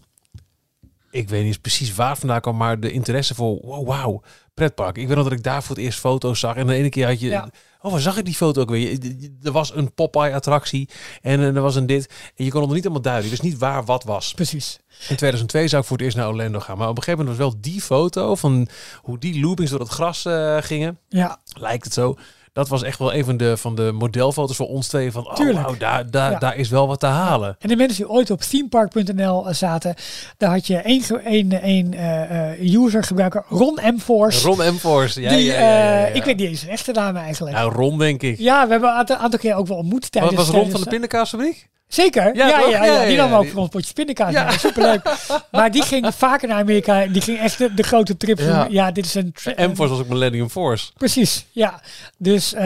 [1.13, 2.58] ik weet niet eens precies waar vandaan kwam.
[2.58, 4.21] Maar de interesse voor wow, wauw.
[4.54, 4.97] pretpark.
[4.97, 6.56] Ik weet nog dat ik daar voor het eerst foto's zag.
[6.56, 7.28] En de ene keer had je...
[7.28, 7.49] Ja.
[7.82, 8.97] Oh, waar zag ik die foto ook weer?
[9.43, 10.89] Er was een Popeye-attractie
[11.21, 12.10] en eh, er was een dit.
[12.36, 13.23] En je kon het nog niet helemaal duiden.
[13.23, 14.34] Je wist niet waar wat was.
[14.34, 14.80] Precies.
[14.88, 16.78] In 2002 zou ik voor het eerst naar Orlando gaan.
[16.78, 18.67] Maar op een gegeven moment was wel die foto van
[19.02, 20.99] hoe die loopings door het gras eh, gingen.
[21.10, 22.17] Ja, Lijkt het zo.
[22.53, 25.11] Dat was echt wel een van de, van de modelfoto's voor ons twee.
[25.11, 26.39] Van, oh, daar, daar, Ja.
[26.39, 27.55] daar is wel wat te halen.
[27.59, 29.95] En de mensen die ooit op themepark.nl eh, zaten,
[30.37, 33.97] daar had je één, één, één eh, eh, user gebruiker, Ron M.
[33.99, 34.47] Force.
[34.47, 34.77] Ron M.
[34.77, 35.21] Force.
[35.21, 37.55] Ja, die, ja, ja, ik weet niet eens zijn echte naam eigenlijk.
[37.55, 38.37] Nou, Ron denk ik.
[38.37, 40.35] Ja, we hebben een aantal, aantal keer ook wel ontmoet Wat tijdens...
[40.35, 41.69] was Ron tijdens- van de pindakaasfabriek?
[41.93, 42.71] Zeker, Ja, ja, ja, toch?
[42.71, 44.32] ja, Ja, ja, die nam ook voor ons potje pindakaas.
[44.34, 44.43] Ja.
[44.43, 44.58] Ja.
[44.58, 45.01] Superleuk.
[45.51, 47.06] maar die ging vaker naar Amerika.
[47.08, 48.39] Die ging echt de, de grote trip.
[48.39, 48.67] Ja.
[48.69, 49.34] Ja, dit is een...
[49.56, 49.75] M.
[49.75, 50.91] Force was ook Millennium Force.
[50.97, 51.82] Precies, ja.
[52.17, 52.63] Dus eh,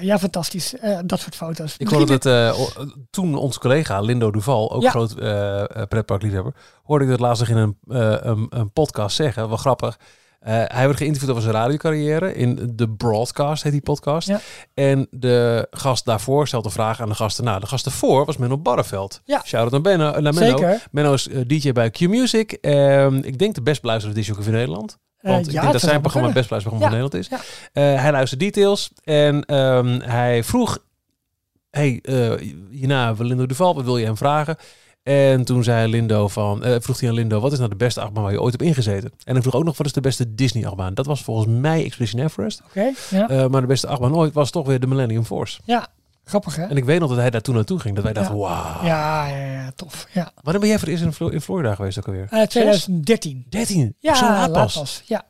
[0.00, 0.76] ja, fantastisch.
[0.78, 1.74] Eh, dat soort foto's.
[1.78, 2.60] Ik hoorde dat eh,
[3.10, 4.90] toen onze collega Lindo Duval, ook Ja.
[4.90, 5.14] groot
[5.88, 9.48] pretparkliefhebber, hoorde ik dat laatst nog in een, eh, een, een podcast zeggen.
[9.48, 9.98] Wel grappig.
[10.44, 14.28] Eh, hij werd geïnterviewd over zijn radiocarrière in de Broadcast, heet die podcast.
[14.28, 14.40] Ja.
[14.74, 17.58] En de gast daarvoor stelt een vraag aan de gast erna.
[17.58, 19.20] De gast ervoor was Menno Barreveld.
[19.24, 19.42] Ja.
[19.44, 20.56] Shout-out naar, Benno, naar Menno.
[20.56, 20.82] Zeker.
[20.90, 22.52] Menno is eh, DJ bij Q-Music.
[22.52, 24.98] Ehm, ik denk de best beluisterde disjockey van Nederland.
[25.18, 27.72] Eh, Want ik ja, denk dat zijn programma het best beluisterde programma van Nederland is.
[27.72, 30.78] Eh, hij luistert details en ehm, hij vroeg...
[31.70, 32.32] hey, eh,
[32.70, 34.56] hierna Lindo Duval, wat wil je hem vragen?
[35.04, 38.00] En toen zei Lindo van, eh, vroeg hij aan Lindo, wat is nou de beste
[38.00, 39.12] achtbaan waar je ooit hebt ingezeten?
[39.24, 40.94] En hij vroeg ook nog, wat is de beste Disney achtbaan?
[40.94, 42.62] Dat was volgens mij Expedition Everest.
[42.68, 43.28] Oké, ja.
[43.28, 45.60] Eh, maar de beste achtbaan ooit was toch weer de Millennium Force.
[45.64, 45.86] ja,
[46.24, 46.62] grappig hè?
[46.64, 47.94] En ik weet nog dat hij daar toen naartoe ging.
[47.94, 48.84] Dat wij dachten, wauw.
[48.84, 50.06] Ja, ja, ja, tof.
[50.12, 50.30] Ja.
[50.42, 52.26] Wanneer ben jij voor het eerst in, Flo- in Florida geweest ook alweer?
[52.30, 53.46] Eh, 2013.
[53.48, 53.94] 13?
[54.00, 55.02] Ja, Zo laat pas.
[55.06, 55.22] Ja.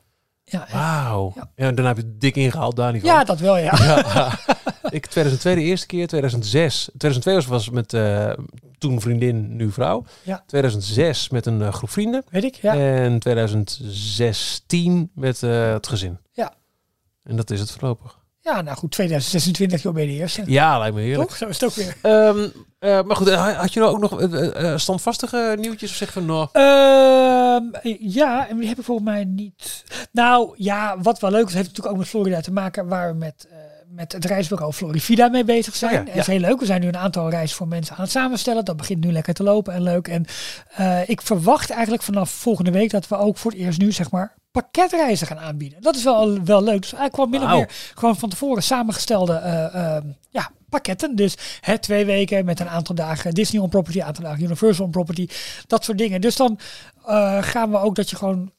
[0.45, 0.67] Ja.
[0.71, 1.31] Wauw.
[1.35, 1.49] Ja.
[1.55, 1.67] Ja.
[1.67, 3.09] en daarna heb je het dik ingehaald, daar niet van.
[3.09, 3.73] ja, dat wel, ja.
[3.77, 4.31] Ja.
[4.89, 6.89] ik 2002 de eerste keer, 2006.
[6.97, 8.33] 2002 was, was met eh,
[8.77, 10.05] toen vriendin, nu vrouw.
[10.23, 10.43] Ja.
[10.47, 12.23] 2006 met een eh, groep vrienden.
[12.29, 12.75] Weet ik, ja.
[12.75, 16.19] En 2016 met eh, het gezin.
[16.31, 16.53] Ja.
[17.23, 18.23] En dat is het voorlopig.
[18.45, 20.43] Ja, nou goed, 2026 joh, ben je de eerste.
[20.45, 21.29] Ja, lijkt me heerlijk.
[21.29, 21.37] Toch?
[21.37, 21.95] Zo is het ook weer.
[22.01, 22.47] Ehm,
[22.79, 25.89] eh, maar goed, eh, had je nou ook nog eh, standvastige nieuwtjes?
[25.89, 27.63] Of zeg van, nou, Ehm,
[27.99, 29.83] ja, en die hebben volgens mij niet.
[30.11, 33.17] Nou ja, wat wel leuk is, heeft natuurlijk ook met Florida te maken, waar we
[33.17, 33.47] met,
[33.95, 35.91] met het reisbureau Florivida mee bezig zijn.
[35.91, 36.19] Oh ja, Dat ja.
[36.19, 36.59] is heel leuk.
[36.59, 38.65] We zijn nu een aantal reizen voor mensen aan het samenstellen.
[38.65, 40.07] Dat begint nu lekker te lopen en leuk.
[40.07, 40.25] En
[40.75, 44.11] eh, ik verwacht eigenlijk vanaf volgende week dat we ook voor het eerst nu zeg
[44.11, 45.81] maar pakketreizen gaan aanbieden.
[45.81, 46.81] Dat is wel, wel leuk.
[46.81, 47.57] Dus eigenlijk wel min of Wauw.
[47.57, 51.15] meer gewoon van tevoren samengestelde eh, eh, ja, pakketten.
[51.15, 54.85] Dus hè, twee weken met een aantal dagen Disney on property, een aantal dagen Universal
[54.85, 55.27] on property,
[55.67, 56.21] dat soort dingen.
[56.21, 56.59] Dus dan
[57.41, 58.51] gaan we ook dat je gewoon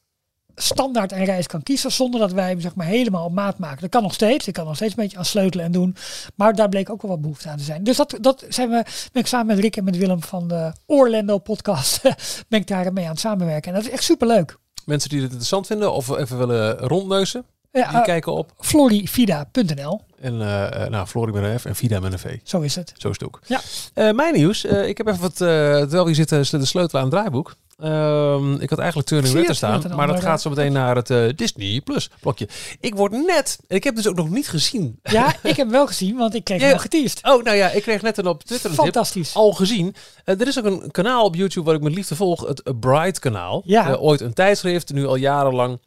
[0.56, 3.80] standaard een reis kan kiezen zonder dat wij hem zeg maar helemaal op maat maken.
[3.80, 4.48] Dat kan nog steeds.
[4.48, 5.96] Ik kan nog steeds een beetje aan sleutelen en doen.
[6.34, 7.84] Maar daar bleek ook wel wat behoefte aan te zijn.
[7.84, 10.72] Dus dat, dat zijn we, ben ik samen met Rick en met Willem van de
[10.86, 12.00] Orlando podcast
[12.48, 13.70] ben ik daar mee aan het samenwerken.
[13.72, 14.58] En dat is echt super leuk.
[14.84, 18.52] mensen die het interessant vinden of even willen rondneuzen, Ja, die eh, kijken op.
[18.58, 20.00] Florivida.nl.
[20.20, 20.40] En
[20.72, 22.38] eh, nou, Florie met een F en Vida met een V.
[22.42, 22.92] Zo is het.
[22.96, 23.40] Zo is het ook.
[23.46, 23.60] Ja.
[23.94, 24.64] Eh, mijn nieuws.
[24.64, 27.54] Ik heb even wat, terwijl hier zitten, de sleutel aan het draaiboek.
[27.78, 31.80] Ehm, ik had eigenlijk Turning Red staan, maar dat gaat zo meteen naar het Disney
[31.80, 32.48] Plus blokje.
[32.80, 34.98] Ik word net, en ik heb dus ook nog niet gezien.
[35.02, 36.72] Ja, ik heb wel gezien, want ik kreeg Ja.
[36.72, 37.20] al geteased.
[37.22, 39.34] Oh, nou ja, ik kreeg net een op Twitter een tip Fantastisch.
[39.34, 39.94] al gezien.
[40.24, 43.62] Er is ook een kanaal op YouTube waar ik met liefde volg, het Bright kanaal.
[43.64, 43.94] Ja.
[43.94, 45.78] Ooit een tijdschrift, nu al jarenlang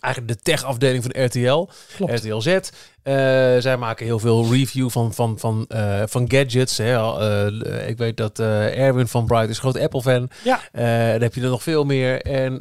[0.00, 1.68] eigenlijk de tech-afdeling van RTL.
[1.96, 2.12] Klopt.
[2.12, 2.58] RTL Z.
[3.04, 3.14] Eh,
[3.58, 6.78] zij maken heel veel review van, van, van, eh, van gadgets.
[6.78, 6.94] Hè.
[6.94, 10.28] Eh, ik weet dat Erwin van Bright is groot Apple-fan.
[10.44, 10.60] Ja.
[10.72, 12.20] Dan heb je er nog veel meer.
[12.22, 12.58] En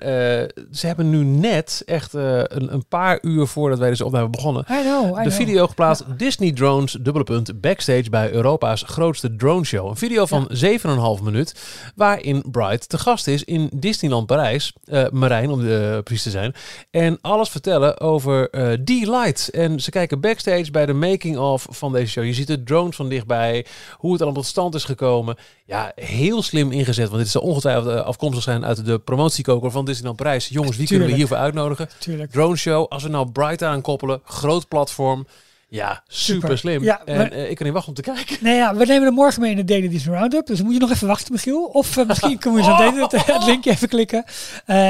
[0.72, 4.82] ze hebben nu net, echt een, een paar uur voordat wij deze opname begonnen, I
[4.82, 6.04] know, I de video geplaatst.
[6.18, 9.88] Disney Drones, dubbele punt, backstage bij Europa's grootste drone show.
[9.90, 11.56] Een video van 7,5 minuut,
[11.96, 14.74] waarin Bright te gast is in Disneyland Parijs.
[15.12, 16.54] Marijn, om de precies te zijn.
[16.92, 18.50] En alles vertellen over
[18.84, 19.50] die light.
[19.50, 22.24] En ze kijken backstage bij de making-of van deze show.
[22.24, 25.36] Je ziet de drones van dichtbij, hoe het allemaal tot stand is gekomen.
[25.66, 29.86] Ja, heel slim ingezet, want dit zal ongetwijfeld eh, afkomstig zijn uit de promotiekoker van
[29.86, 30.48] Disneyland Parijs.
[30.48, 31.90] Jongens, wie kunnen we hiervoor uitnodigen?
[32.00, 32.32] Tuurlijk.
[32.32, 32.86] drone show.
[32.90, 35.26] Als we nou Bright aankoppelen, groot platform.
[35.68, 36.58] Ja, super, Super.
[36.58, 36.84] slim.
[36.84, 38.38] Ja, en eh, ik kan niet wachten om te kijken.
[38.42, 40.46] Nee, ja, we nemen er morgen mee in de Daily Disney Roundup.
[40.46, 41.64] Dus dan moet je nog even wachten, Michiel.
[41.64, 44.24] Of eh, misschien kunnen we zo meteen het, het linkje even klikken.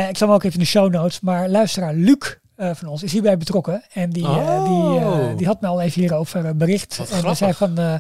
[0.10, 1.19] Ik zal hem ook even in de show notes.
[1.19, 2.36] Maar luisteraar Luc
[2.73, 3.84] van ons is hierbij betrokken.
[3.93, 5.38] En die, eh, die, eh, Oh.
[5.38, 6.97] die had me al even hierover eh, bericht.
[6.97, 7.38] Wat en grappig.
[7.38, 7.93] zei van, eh,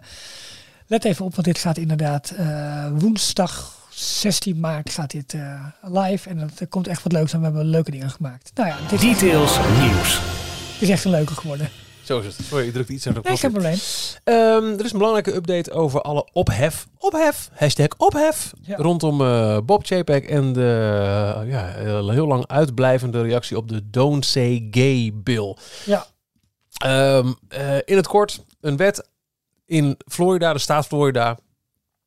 [0.87, 6.29] let even op, want dit gaat inderdaad eh, woensdag 16 maart gaat dit eh, live.
[6.29, 7.39] En dat er komt echt wat leuks aan.
[7.39, 8.51] We hebben leuke dingen gemaakt.
[8.55, 10.21] Nou ja, dit Details nieuws.
[10.79, 11.69] is echt een leuke geworden.
[12.03, 12.45] Zo is het.
[12.45, 13.77] Sorry, ik drukte iets aan de Nee, geen probleem.
[14.23, 16.87] Ehm, er is een belangrijke update over alle ophef.
[16.97, 17.49] Ophef.
[17.53, 18.53] Hashtag ophef.
[18.61, 18.75] Ja.
[18.75, 20.91] Rondom eh, Bob Chapek en de
[21.41, 21.65] eh, ja,
[22.11, 25.57] heel lang uitblijvende reactie op de Don't Say Gay bill.
[25.85, 26.05] Ja.
[26.73, 29.09] Ehm, eh, in het kort, een wet
[29.65, 31.39] in Florida, de staat Florida,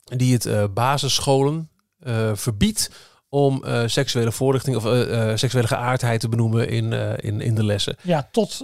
[0.04, 2.90] die het eh, basisscholen eh, verbiedt
[3.36, 7.64] om eh, seksuele voorlichting of eh, eh, seksuele geaardheid te benoemen in, in, in de
[7.64, 7.96] lessen.
[8.02, 8.60] Ja, tot,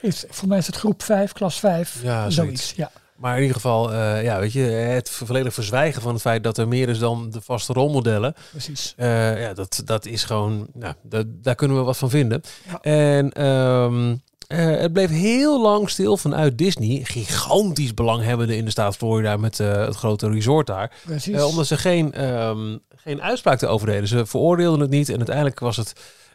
[0.00, 2.02] is, voor mij is het groep 5, klas 5.
[2.02, 2.34] Ja, zoiets.
[2.34, 2.72] zoiets.
[2.76, 2.90] Ja.
[3.16, 6.68] Maar in ieder geval, ja, weet je, het volledig verzwijgen van het feit dat er
[6.68, 8.34] meer is dan de vaste rolmodellen.
[8.50, 8.94] Precies.
[8.96, 12.42] ja, dat, dat is gewoon, nou, dat, daar kunnen we wat van vinden.
[12.68, 12.80] Ja.
[12.80, 14.14] En ehm,
[14.50, 19.58] eh, het bleef heel lang stil vanuit Disney, gigantisch belanghebbende in de staat Florida met
[19.58, 20.92] het grote resort daar.
[21.04, 21.42] Precies.
[21.42, 24.08] Omdat ze geen, ehm, geen uitspraak erover deden.
[24.08, 25.92] Ze veroordeelden het niet en uiteindelijk was het,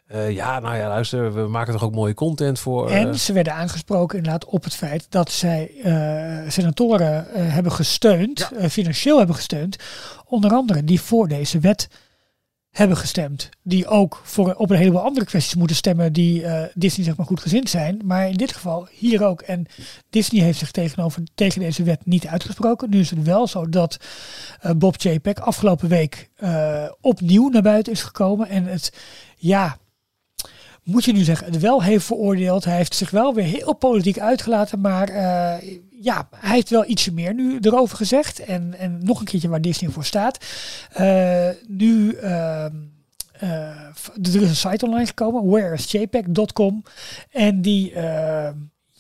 [0.08, 2.90] eh, ja, nou ja, luister, we maken toch ook mooie content voor.
[2.90, 8.50] eh, En ze werden aangesproken inderdaad op het feit dat zij eh, senatoren hebben gesteund,
[8.60, 8.70] Ja.
[8.70, 9.76] financieel hebben gesteund.
[10.26, 11.88] Onder andere die voor deze wet
[12.78, 13.50] hebben gestemd.
[13.62, 17.26] Die ook voor, op een heleboel andere kwesties moeten stemmen die eh, Disney zeg maar
[17.26, 18.02] goed gezind zijn.
[18.04, 19.42] Maar in dit geval hier ook.
[19.42, 19.66] En
[20.10, 22.90] Disney heeft zich tegenover, tegen deze wet niet uitgesproken.
[22.90, 23.98] Nu is het wel zo dat
[24.60, 28.50] eh, Bob Chapek afgelopen week eh, opnieuw naar buiten is gekomen.
[28.50, 28.94] En het,
[29.36, 29.78] ja,
[30.86, 32.66] moet je nu zeggen, het wel heeft veroordeeld.
[32.66, 34.82] Hij heeft zich wel weer heel politiek uitgelaten.
[34.82, 38.40] Maar eh, ja, hij heeft wel ietsje meer nu erover gezegd.
[38.40, 40.46] En, en nog een keertje waar Disney voor staat.
[40.92, 42.76] Eh, nu, ehm,
[43.40, 43.70] eh,
[44.22, 46.84] er is een site online gekomen, whereisjpeg.com.
[47.32, 48.50] En die, eh,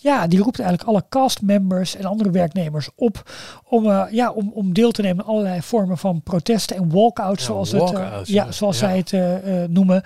[0.05, 3.31] ja, die roept eigenlijk alle castmembers en andere werknemers op
[3.63, 7.45] om, eh, ja, om, om deel te nemen aan allerlei vormen van protesten en walkouts,
[7.45, 10.03] Ja, zoals, het, eh, ja, zoals zij het eh, noemen.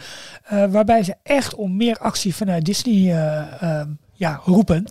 [0.49, 4.85] Waarbij ze echt om meer actie vanuit Disney eh, ehm, ja, roepen.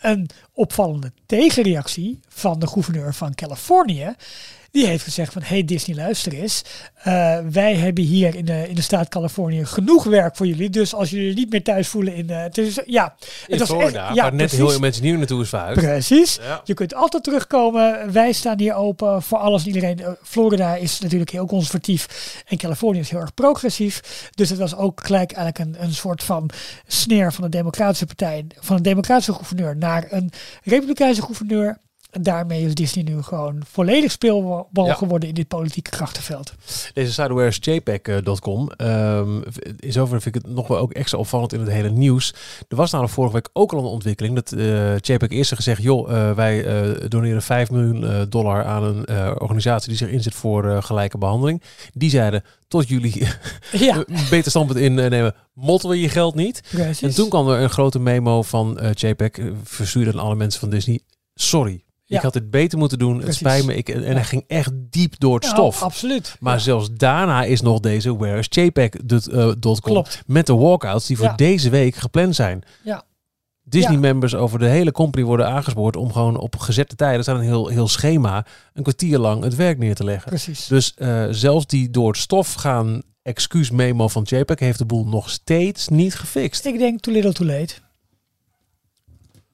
[0.00, 4.14] Een opvallende tegenreactie van de gouverneur van Californië.
[4.74, 6.62] Die heeft gezegd van, hey Disney, luister eens.
[7.02, 10.70] eh, wij hebben hier in de, in de staat Californië genoeg werk voor jullie.
[10.70, 12.30] Dus als jullie niet meer thuis voelen in...
[12.30, 14.58] het is, ja, in was echt- Florida, ja, waar net precies.
[14.58, 15.80] heel veel mensen nieuw naartoe is verhuisd.
[15.80, 16.38] Precies.
[16.42, 16.60] Ja.
[16.64, 18.12] Je kunt altijd terugkomen.
[18.12, 19.98] Wij staan hier open voor alles en iedereen.
[20.00, 24.00] Eh, Florida is natuurlijk heel conservatief en Californië is heel erg progressief.
[24.34, 26.50] Dus het was ook gelijk eigenlijk een, een soort van
[26.86, 30.30] sneer van de Democratische Partij, van een Democratische gouverneur naar een
[30.62, 31.82] Republikeinse gouverneur.
[32.20, 34.94] Daarmee is Disney nu gewoon volledig speelbal Ja.
[34.94, 36.54] geworden in dit politieke krachtenveld.
[36.92, 38.70] Deze is jpeg.com.
[38.70, 39.40] Ehm
[39.78, 42.34] in zoverre vind ik het nog wel ook extra opvallend in het hele nieuws.
[42.68, 46.12] Er was namelijk vorige week ook al een ontwikkeling dat eh JPEG eerst gezegd, joh,
[46.12, 51.18] eh, wij eh, doneren 5 miljoen dollar aan een organisatie die zich inzet voor gelijke
[51.18, 51.62] behandeling.
[51.92, 53.26] Die zeiden, tot jullie
[53.72, 56.62] Ja, beter standpunt innemen, motten we je geld niet.
[56.70, 57.02] precies.
[57.02, 59.30] En toen kwam er een grote memo van JPEG,
[59.64, 61.00] verstuurde aan alle mensen van Disney,
[61.34, 61.82] sorry.
[62.06, 63.18] Ik had dit beter moeten doen.
[63.18, 63.38] Precies.
[63.40, 63.74] Het spijt me.
[63.74, 65.82] Ik, en hij ging echt diep door het stof.
[65.82, 66.36] absoluut.
[66.40, 70.22] Maar zelfs daarna is nog deze whereisjpeg.com Klopt.
[70.26, 72.62] met de walkouts die voor deze week gepland zijn.
[72.82, 73.04] Ja.
[73.66, 77.42] Disney-members over de hele company worden aangespoord om gewoon op gezette tijden, dat staat een
[77.42, 80.28] heel, heel schema, een kwartier lang het werk neer te leggen.
[80.28, 80.66] Precies.
[80.66, 85.30] Dus eh, zelfs die door het stof gaan excuus-memo van JPEG heeft de boel nog
[85.30, 86.64] steeds niet gefixt.
[86.64, 87.74] Ik denk too little too late.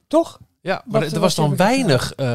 [0.09, 0.41] Toch?
[0.63, 2.27] Ja, maar er was dan weinig eh,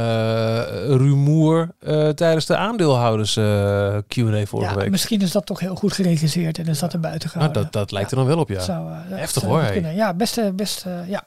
[0.87, 4.89] rumoer eh, tijdens de aandeelhouders eh, Q&A vorige ja, week.
[4.89, 7.63] misschien is dat toch heel goed geregisseerd en is dat er buiten Nou, gehouden.
[7.63, 8.59] dat, dat lijkt er dan wel op, ja.
[8.59, 9.95] Zou, Heftig, hoor, hey.
[9.95, 11.23] Ja, best, best eh, ja.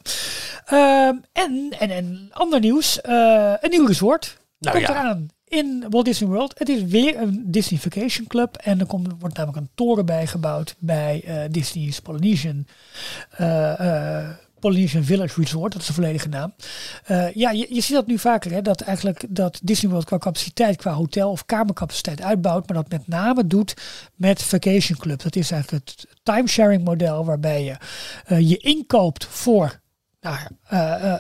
[0.64, 2.98] Ehm, en, en, en ander nieuws.
[3.02, 4.94] een nieuw resort Nou komt ja.
[4.94, 6.58] eraan in Walt Disney World.
[6.58, 8.56] Het is weer een Disney Vacation Club.
[8.56, 12.66] En er komt, wordt namelijk een toren bijgebouwd bij Disney's Polynesian
[14.60, 16.54] Polynesian Village Resort, dat is de volledige naam.
[17.04, 20.18] Eh, ja, je, je ziet dat nu vaker, hè, dat eigenlijk dat Disney World qua
[20.18, 23.74] capaciteit, qua hotel of kamercapaciteit uitbouwt, maar dat met name doet
[24.14, 25.22] met Vacation Club.
[25.22, 27.76] Dat is eigenlijk het timesharing model waarbij je
[28.24, 29.80] eh, je inkoopt voor
[30.20, 30.36] nou,
[30.68, 31.14] eh,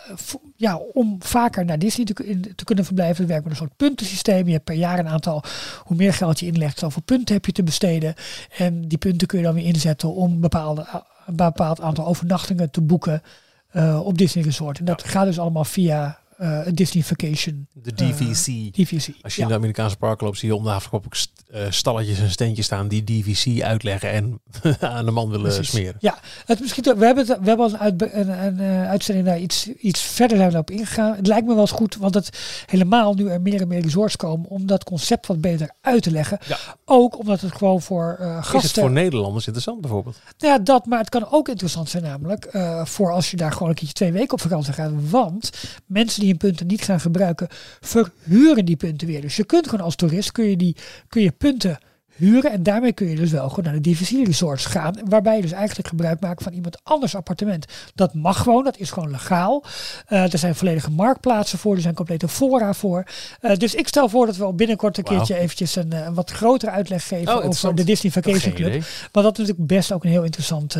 [0.56, 2.06] ja, om vaker naar Disney
[2.54, 3.16] te kunnen verblijven.
[3.16, 4.46] Het werkt met een soort puntensysteem.
[4.46, 5.42] Je hebt per jaar een aantal,
[5.84, 8.14] hoe meer geld je inlegt, zoveel punten heb je te besteden.
[8.56, 10.86] En die punten kun je dan weer inzetten om bepaalde,
[11.28, 13.22] een bepaald aantal overnachtingen te boeken
[13.70, 14.78] eh, op Disney Resort.
[14.78, 18.72] En dat gaat dus allemaal via eh, een Disney Vacation De DVC.
[18.72, 19.14] DVC.
[19.22, 19.42] Als je ja.
[19.42, 22.30] in de Amerikaanse parken loopt, zie je om de havenklap ook st- eh, stalletjes en
[22.30, 24.40] steentjes staan die DVC uitleggen en
[24.80, 25.68] aan de man willen Precies.
[25.68, 25.96] smeren.
[26.00, 29.26] Ja, het misschien we hebben, het, we hebben al een, uit, een, een eh, uitzending
[29.26, 31.16] daar iets, iets verder zijn we daarop ingegaan.
[31.16, 34.16] Het lijkt me wel eens goed, want het helemaal nu er meer en meer resorts
[34.16, 36.38] komen om dat concept wat beter uit te leggen.
[36.46, 36.58] Ja.
[36.84, 38.60] Ook omdat het gewoon voor eh, Is gasten.
[38.60, 40.16] het voor Nederlanders interessant bijvoorbeeld?
[40.38, 43.52] Nou ja, dat, maar het kan ook interessant zijn namelijk eh, voor als je daar
[43.52, 44.92] gewoon een keertje twee weken op vakantie gaat.
[45.10, 45.50] Want
[45.86, 47.48] mensen die hun punten niet gaan gebruiken,
[47.80, 49.20] verhuren die punten weer.
[49.20, 50.76] Dus je kunt gewoon als toerist, kun je, die,
[51.08, 51.78] kun je punten
[52.18, 54.94] huren en daarmee kun je dus wel gewoon naar de DVC resorts gaan.
[55.04, 57.66] Waarbij je dus eigenlijk gebruik maakt van iemand anders appartement.
[57.94, 59.64] Dat mag gewoon, dat is gewoon legaal.
[60.06, 63.04] Eh, er zijn volledige marktplaatsen voor, er zijn complete fora voor.
[63.40, 66.30] Eh, dus ik stel voor dat we binnenkort een keertje eventjes een, eh, een wat
[66.30, 67.76] grotere uitleg geven over interessant.
[67.76, 68.72] de Disney Vacation Club.
[69.12, 70.76] Maar dat is natuurlijk best ook een heel interessant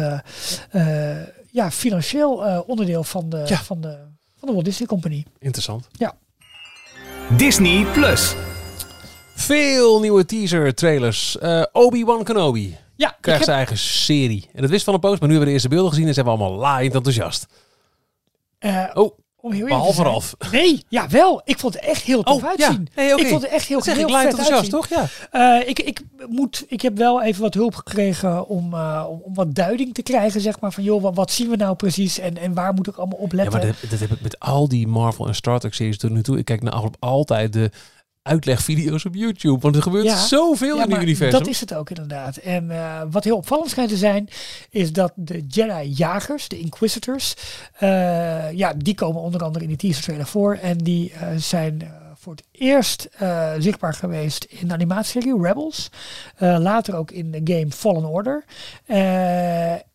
[1.50, 3.56] ja, financieel onderdeel van de, Ja.
[3.56, 3.98] van, de,
[4.48, 5.24] de Walt Disney Company.
[5.38, 5.88] Interessant.
[7.36, 8.34] Disney Plus.
[9.34, 11.38] Veel nieuwe teaser trailers.
[11.38, 14.48] Eh, Obi-Wan Kenobi Ja, ik krijgt heb, zijn eigen serie.
[14.54, 16.14] En dat wist van een post, maar nu hebben we de eerste beelden gezien en
[16.14, 17.46] zijn we allemaal laaiend enthousiast.
[18.58, 20.34] eh, Oh, om heel behalve Ralf.
[20.52, 21.40] Nee, ja wel.
[21.44, 22.66] Ik vond het echt heel tof Oh, ja.
[22.66, 22.88] uitzien.
[23.18, 24.98] Ik vond het echt heel, Dat ik heel laaiend vet enthousiast, uitzien.
[24.98, 25.08] toch?
[25.30, 25.58] Ja.
[25.60, 29.34] Eh, ik, ik, moet, ik heb wel even wat hulp gekregen om, eh, om, om
[29.34, 30.72] wat duiding te krijgen, zeg maar.
[30.72, 33.30] Van joh, wat, wat zien we nou precies en, en waar moet ik allemaal op
[33.30, 33.58] Ja, letten?
[33.58, 36.22] maar dat, dat heb ik met al die Marvel en Star Trek series tot nu
[36.22, 36.38] toe.
[36.38, 37.70] Ik kijk naar al- altijd de
[38.28, 39.60] uitlegvideo's op YouTube.
[39.60, 40.16] Want er gebeurt Ja.
[40.16, 41.38] zoveel Ja, in die maar universum.
[41.38, 42.36] Dat is het ook inderdaad.
[42.36, 44.28] En eh, wat heel opvallend schijnt te zijn,
[44.70, 47.34] is dat de Jedi-jagers, de Inquisitors,
[47.78, 50.54] eh, ja, die komen onder andere in de teaser trailer voor.
[50.54, 53.08] En die eh, zijn voor het eerst
[53.58, 55.90] zichtbaar geweest in de animatieserie Rebels.
[56.38, 58.44] Later ook in de game Fallen Order.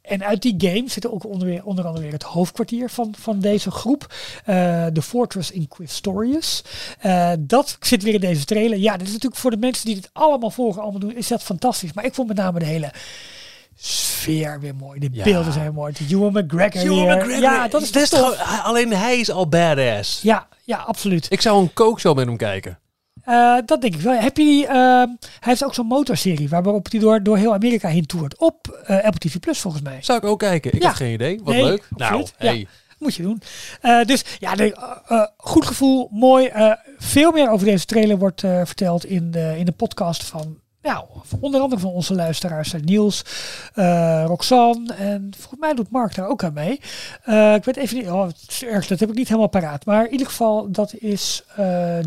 [0.04, 3.72] En uit die game zit ook onder, onder andere weer het hoofdkwartier van, van deze
[3.72, 4.14] groep.
[4.46, 6.64] eh, de Fortress Inquisitorius.
[7.00, 8.78] Eh, dat zit weer in deze trailer.
[8.78, 11.44] Ja, dit is natuurlijk voor de mensen die dit allemaal volgen, allemaal doen, is dat
[11.44, 11.94] fantastisch.
[11.94, 12.92] Maar ik vond met name de hele
[13.76, 15.00] sfeer weer mooi.
[15.00, 15.24] De Ja.
[15.24, 15.94] beelden zijn mooi.
[15.94, 17.16] De Ewan McGregor Ewan weer.
[17.18, 20.22] McGregor, Ja, dat is gewoon- Alleen hij is al badass.
[20.22, 21.26] Ja, ja, absoluut.
[21.30, 22.80] Ik zou een kookshow met hem kijken.
[23.24, 24.14] Eh, dat denk ik wel.
[24.20, 27.88] Heb je die, ehm, hij heeft ook zo'n motorserie waarop hij door, door heel Amerika
[27.88, 28.38] heen toert.
[28.38, 29.98] Op eh, Apple TV Plus volgens mij.
[30.02, 30.74] Zou ik ook kijken.
[30.74, 30.88] Ik Ja.
[30.88, 31.40] heb geen idee.
[31.44, 31.88] Wat Nee, leuk.
[31.96, 32.18] Nou.
[32.20, 32.26] Ja.
[32.38, 32.68] hey.
[33.00, 33.42] Moet je doen.
[33.82, 34.54] Eh, dus ja,
[35.38, 36.52] goed gevoel, mooi.
[36.98, 41.06] Veel meer over deze trailer wordt verteld in de, in de podcast van, nou,
[41.40, 42.74] onder andere van onze luisteraars.
[42.74, 43.26] eh, Niels,
[43.74, 46.80] eh, Roxanne en volgens mij doet Mark daar ook aan mee.
[47.24, 49.86] Eh, ik weet even niet, oh, het is erg, dat heb ik niet helemaal paraat.
[49.86, 51.44] Maar in ieder geval, dat is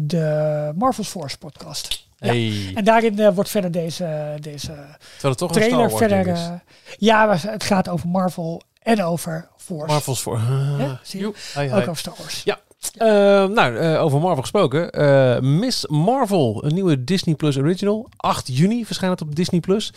[0.01, 2.05] de Marvel's Force podcast.
[2.19, 2.33] Ja.
[2.75, 4.73] En daarin wordt verder deze, deze
[5.19, 6.61] toch een trailer Star Wars verder.
[6.99, 9.87] ja, maar het gaat over Marvel en over Force.
[9.93, 10.41] Marvel's voor.
[10.79, 11.25] Ja, zie je?
[11.25, 11.37] Joep.
[11.55, 11.73] Hi, hi.
[11.73, 12.43] Ook over Star Wars.
[12.45, 12.59] Ja.
[12.94, 13.09] Eh,
[13.46, 14.90] nou, eh, over Marvel gesproken.
[14.90, 18.09] Eh, Miss Marvel, een nieuwe Disney Plus original.
[18.16, 19.92] 8 juni verschijnt het op Disney Plus.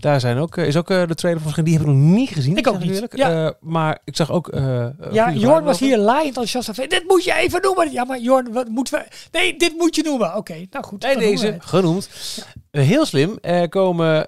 [0.00, 1.64] Daar zijn ook, eh, is ook de trailer van verschenen.
[1.64, 2.56] Die heb ik nog niet gezien.
[2.56, 3.06] Ik ook niet.
[3.10, 3.54] Ja.
[3.60, 4.50] Maar ik zag ook.
[5.12, 6.88] Ja, Jorn was hier laaiend enthousiast over.
[6.88, 7.92] Dit moet je even noemen.
[7.92, 9.04] Ja, maar Jorn, wat moeten we...
[9.32, 10.36] Nee, dit moet je noemen.
[10.36, 11.02] Oké, nou goed.
[11.02, 12.08] Noemen deze we genoemd.
[12.70, 13.38] Heel slim.
[13.40, 14.24] Er komen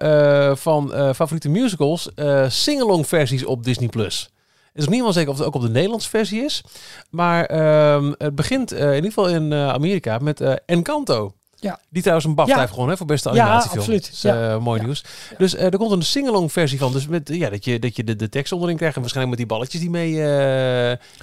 [0.58, 2.10] van favoriete musicals
[2.48, 4.30] sing-along versies op Disney Plus.
[4.76, 6.62] Het is nog niet helemaal zeker of het ook op de Nederlandse versie is.
[7.10, 11.32] Maar ehm, het begint eh, in ieder geval in eh, Amerika met eh, Encanto.
[11.60, 11.78] Ja.
[11.88, 12.58] Die trouwens een BAFTA Ja.
[12.60, 13.78] heeft gewonnen hè, voor beste Ja, animatiefilm.
[13.78, 14.10] absoluut.
[14.12, 14.58] Is, Ja.
[14.58, 14.84] mooi Ja.
[14.84, 15.04] nieuws.
[15.38, 16.92] Dus er komt een sing-along versie van.
[16.92, 18.94] Dus met, ja, dat je, dat je de, de tekst onderin krijgt.
[18.96, 20.14] En waarschijnlijk met die balletjes die mee...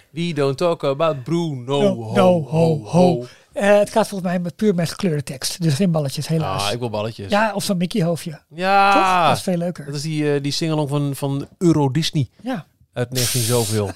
[0.09, 1.81] We don't talk about Bruno.
[1.81, 3.25] No, no, ho, ho.
[3.53, 5.61] Eh, het gaat volgens mij met puur met gekleurde tekst.
[5.61, 6.65] Dus geen balletjes, helaas.
[6.67, 7.29] Ah, ik wil balletjes.
[7.31, 8.41] Ja, of zo'n Mickey hoofdje.
[8.55, 8.93] Ja.
[8.93, 9.27] Toch?
[9.27, 9.85] Dat is veel leuker.
[9.85, 13.91] Dat is die, die singalong van, van Euro Disney Ja, uit 19 zoveel.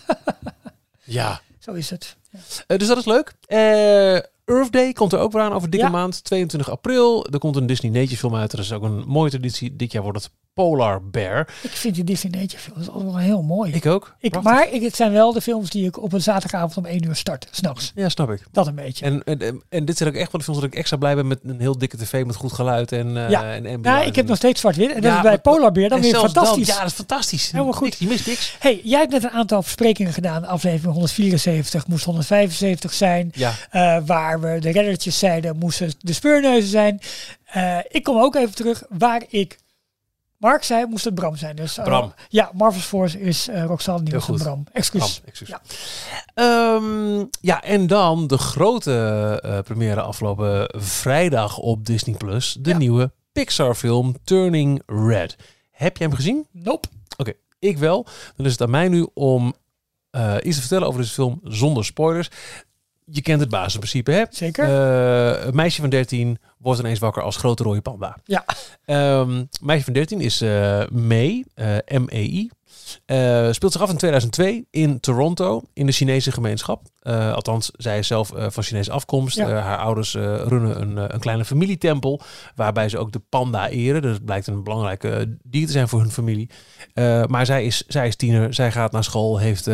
[1.04, 2.16] ja, zo is het.
[2.68, 3.34] Eh, dus dat is leuk.
[3.46, 4.14] Eh
[4.46, 5.92] Earth Day komt er ook weer aan over dikke Ja.
[5.92, 6.24] maand.
[6.24, 7.26] 22 april.
[7.32, 8.54] Er komt een Disney Nature film uit.
[8.54, 9.76] Er is ook een mooie traditie.
[9.76, 11.48] Dit jaar wordt het Polar Bear.
[11.62, 13.74] Ik vind die Disney Nature films wel heel mooi.
[13.74, 14.16] Ik ook.
[14.20, 17.06] Ik, maar ik, het zijn wel de films die ik op een zaterdagavond om 1
[17.06, 17.48] uur start.
[17.52, 17.92] S'nachts.
[17.96, 18.42] Ja, snap ik.
[18.52, 19.06] Dat een beetje.
[19.06, 21.28] En, en, en dit zijn ook echt wel de films dat ik extra blij ben
[21.28, 23.54] met een heel dikke tv met goed geluid en eh Ja.
[23.56, 24.90] en ja, ik heb nog steeds zwart-wit.
[24.90, 26.66] En dat Ja, is bij Polar Bear dan weer fantastisch.
[26.68, 27.52] Dat, ja, dat is fantastisch.
[27.52, 27.84] Helemaal goed.
[27.88, 28.56] Niks, je mist niks.
[28.60, 30.46] Hey, jij hebt net een aantal besprekingen gedaan.
[30.46, 33.32] Aflevering 174 moest 175 zijn.
[33.36, 37.02] Ja, Eh, waar we de reddertjes zeiden, moesten de speurneuzen zijn.
[37.46, 38.84] Eh, ik kom ook even terug.
[38.90, 39.58] Waar ik
[40.38, 41.56] Mark zei, moest het Bram zijn.
[41.56, 44.44] Dus, eh, ja, Marvel's Force is Roxanne Niels en.
[44.44, 44.64] Bram.
[44.72, 45.22] Excuus.
[45.46, 45.62] Ja.
[46.34, 48.94] Ehm, ja, en dan de grote
[49.44, 52.58] eh première afgelopen vrijdag op Disney Plus.
[52.60, 52.78] De Ja.
[52.78, 55.36] nieuwe Pixar film Turning Red.
[55.72, 56.48] Heb jij hem gezien?
[56.52, 56.88] Nope.
[57.60, 58.06] Ik wel.
[58.36, 59.54] Dan is het aan mij nu om
[60.10, 62.30] eh iets te vertellen over deze film zonder spoilers.
[63.12, 64.24] Je kent het basisprincipe, hè?
[64.30, 64.64] Zeker.
[64.66, 68.18] Eh, een meisje van 13 wordt ineens wakker als grote rode panda.
[68.24, 68.46] Ja.
[68.86, 72.50] Ehm, meisje van 13 is eh Mei, eh, M-E-I.
[73.06, 76.82] Eh, speelt zich af in 2002 in Toronto, in de Chinese gemeenschap.
[77.02, 79.38] Althans, zij is zelf van Chinese afkomst.
[79.38, 79.50] Ja.
[79.50, 82.22] Haar ouders runnen een, een kleine familietempel,
[82.56, 84.02] waarbij ze ook de panda eren.
[84.02, 86.50] Dus het blijkt een belangrijke dier te zijn voor hun familie.
[87.28, 89.70] Maar zij is, zij is tiener, zij gaat naar school, heeft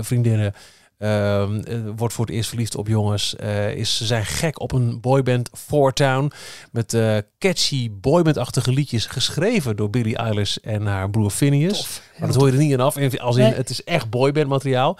[0.00, 0.54] vriendinnen.
[1.02, 3.36] Ehm, eh, wordt voor het eerst verliefd op jongens.
[3.36, 6.32] eh, is, ze zijn gek op een boyband Four Town.
[6.72, 9.06] Met eh, catchy boyband-achtige liedjes.
[9.06, 11.76] Geschreven door Billie Eilish en haar broer Phineas.
[11.78, 12.02] Tof.
[12.18, 12.96] Maar dat hoor je er niet in af.
[13.18, 13.54] Als in, Nee.
[13.54, 14.98] het is echt boyband materiaal.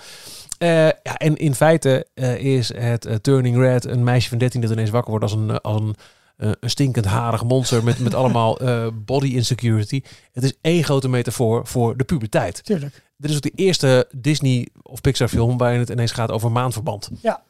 [0.58, 4.70] Eh, ja, en in feite eh, is het Turning Red een meisje van 13 dat
[4.70, 5.94] ineens wakker wordt als een, als een,
[6.42, 10.02] een stinkend harig monster met, met allemaal eh, body insecurity.
[10.32, 12.64] Het is één grote metafoor voor de puberteit.
[12.64, 13.02] Tuurlijk.
[13.16, 17.10] Dit is ook de eerste Disney of Pixar film waarin het ineens gaat over maanverband.
[17.20, 17.42] Ja.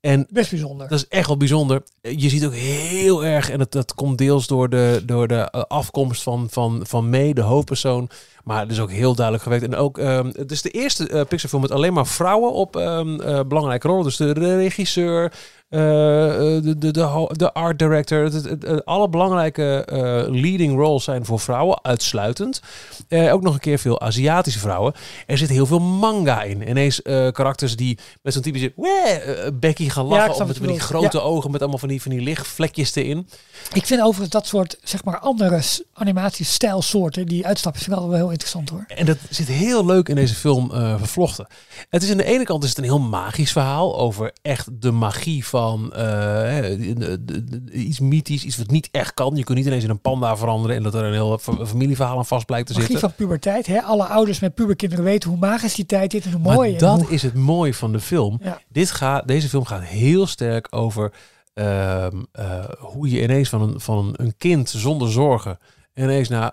[0.00, 0.88] En Best bijzonder.
[0.88, 1.82] dat is echt wel bijzonder.
[2.00, 5.62] Je ziet ook heel erg, en dat, dat komt deels door de, door de eh,
[5.62, 8.08] afkomst van, van, van May, de hoofdpersoon.
[8.46, 9.64] Maar het is ook heel duidelijk gewerkt.
[9.64, 13.20] En ook, ehm, het is de eerste eh Pixar-film met alleen maar vrouwen op ehm,
[13.20, 14.04] eh, belangrijke rollen.
[14.04, 15.32] Dus de regisseur,
[15.68, 18.18] eh, de, de, de, de art director.
[18.24, 19.84] Het- alle belangrijke
[20.30, 22.60] leading roles zijn voor vrouwen, uitsluitend.
[23.10, 24.92] Ook nog een keer veel Aziatische vrouwen.
[25.26, 26.68] Er zit heel veel manga in.
[26.68, 30.30] Ineens karakters die met zo'n typische "Wee", Becky gaan lachen.
[30.30, 33.28] of met, met die grote ogen met allemaal van die, van die lichtvlekjes erin.
[33.72, 38.28] Ik vind overigens dat soort, zeg maar, andere animatiestijlsoorten, die uitstappen, vind ik altijd wel
[38.28, 38.84] heel interessant hoor.
[38.98, 41.46] En dat zit heel leuk in deze film eh, vervlochten.
[41.88, 44.90] Het is aan de ene kant is het een heel magisch verhaal over echt de
[44.90, 49.36] magie van eh, iets mythisch, iets wat niet echt kan.
[49.36, 52.16] Je kunt niet ineens in een panda veranderen en dat er een heel fa- familieverhaal
[52.18, 53.08] aan vast blijkt te Magie zitten.
[53.08, 53.82] van puberteit, hè?
[53.82, 56.70] alle ouders met puberkinderen weten hoe magisch die tijd is en hoe mooi.
[56.70, 58.38] Maar dat hoe- is het mooie van de film.
[58.42, 58.60] Ja.
[58.68, 61.12] Dit gaat, deze film gaat heel sterk over
[61.54, 65.58] ehm, eh, hoe je ineens van een, van een kind zonder zorgen
[65.94, 66.52] ineens naar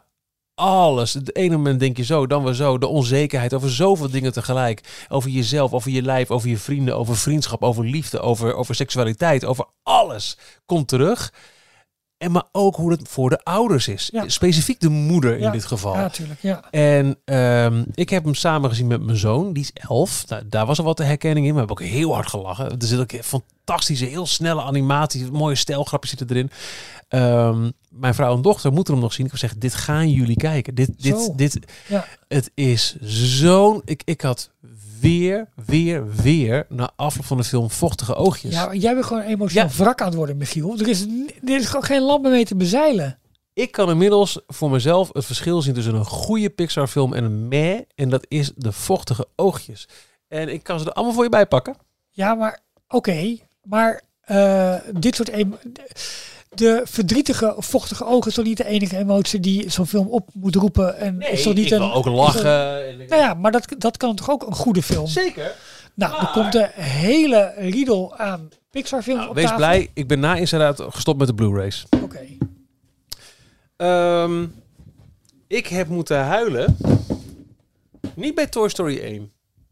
[0.64, 1.14] alles.
[1.14, 2.78] Het ene moment denk je zo, dan weer zo.
[2.78, 5.06] De onzekerheid over zoveel dingen tegelijk.
[5.10, 9.46] Over jezelf, over je lijf, over je vrienden, over vriendschap, over liefde, over, over seksualiteit,
[9.46, 11.34] over alles komt terug.
[12.24, 14.10] En maar ook hoe het voor de ouders is.
[14.14, 14.30] Ja.
[14.30, 15.94] Specifiek de moeder in dit geval.
[15.94, 16.42] Ja, natuurlijk.
[16.42, 16.64] Ja.
[16.72, 20.24] En ehm, ik heb hem samen gezien met mijn zoon, die is elf.
[20.28, 21.52] Nou, daar was er wat herkenning in.
[21.54, 22.80] We hebben ook heel hard gelachen.
[22.80, 26.52] Er zit ook fantastische, heel snelle animatie, mooie stijlgrapjes zitten erin.
[27.08, 29.26] Ehm, mijn vrouw en dochter moeten hem nog zien.
[29.26, 30.76] Ik heb gezegd, dit gaan jullie kijken.
[30.76, 31.34] Dit, dit, Zo.
[31.36, 32.06] dit, Ja.
[32.28, 33.82] het is zo'n...
[33.86, 34.50] Ik, ik had
[35.04, 38.54] weer, weer, weer na afloop van de film vochtige oogjes.
[38.54, 39.76] ja, jij bent gewoon emotioneel Ja.
[39.84, 40.80] wrak aan het worden, Michiel.
[40.80, 41.02] Er is,
[41.46, 43.18] er is gewoon geen meer mee te bezeilen.
[43.54, 47.48] Ik kan inmiddels voor mezelf het verschil zien tussen een goede Pixar film en een
[47.48, 47.80] meh.
[47.96, 49.88] En dat is de vochtige oogjes.
[50.28, 51.76] En ik kan ze er allemaal voor je bij pakken.
[52.10, 53.38] Ja, maar oké.
[53.64, 55.30] maar eh, dit soort...
[56.56, 60.56] De verdrietige, vochtige ogen is toch niet de enige emotie die zo'n film op moet
[60.56, 60.98] roepen?
[60.98, 62.98] En is toch niet ik een, wil ook lachen.
[62.98, 65.08] Nou ja, maar dat, dat kan toch ook een goede film?
[65.08, 65.56] Zeker.
[65.96, 69.58] Nou, er komt een hele riedel aan Pixar-films Nou, op wees tafel.
[69.58, 71.86] blij, ik ben na inderdaad gestopt met de Blu-rays.
[72.04, 72.20] Oké.
[73.78, 74.46] Ehm,
[75.48, 76.78] ik heb moeten huilen.
[78.16, 79.32] Niet bij Toy Story 1.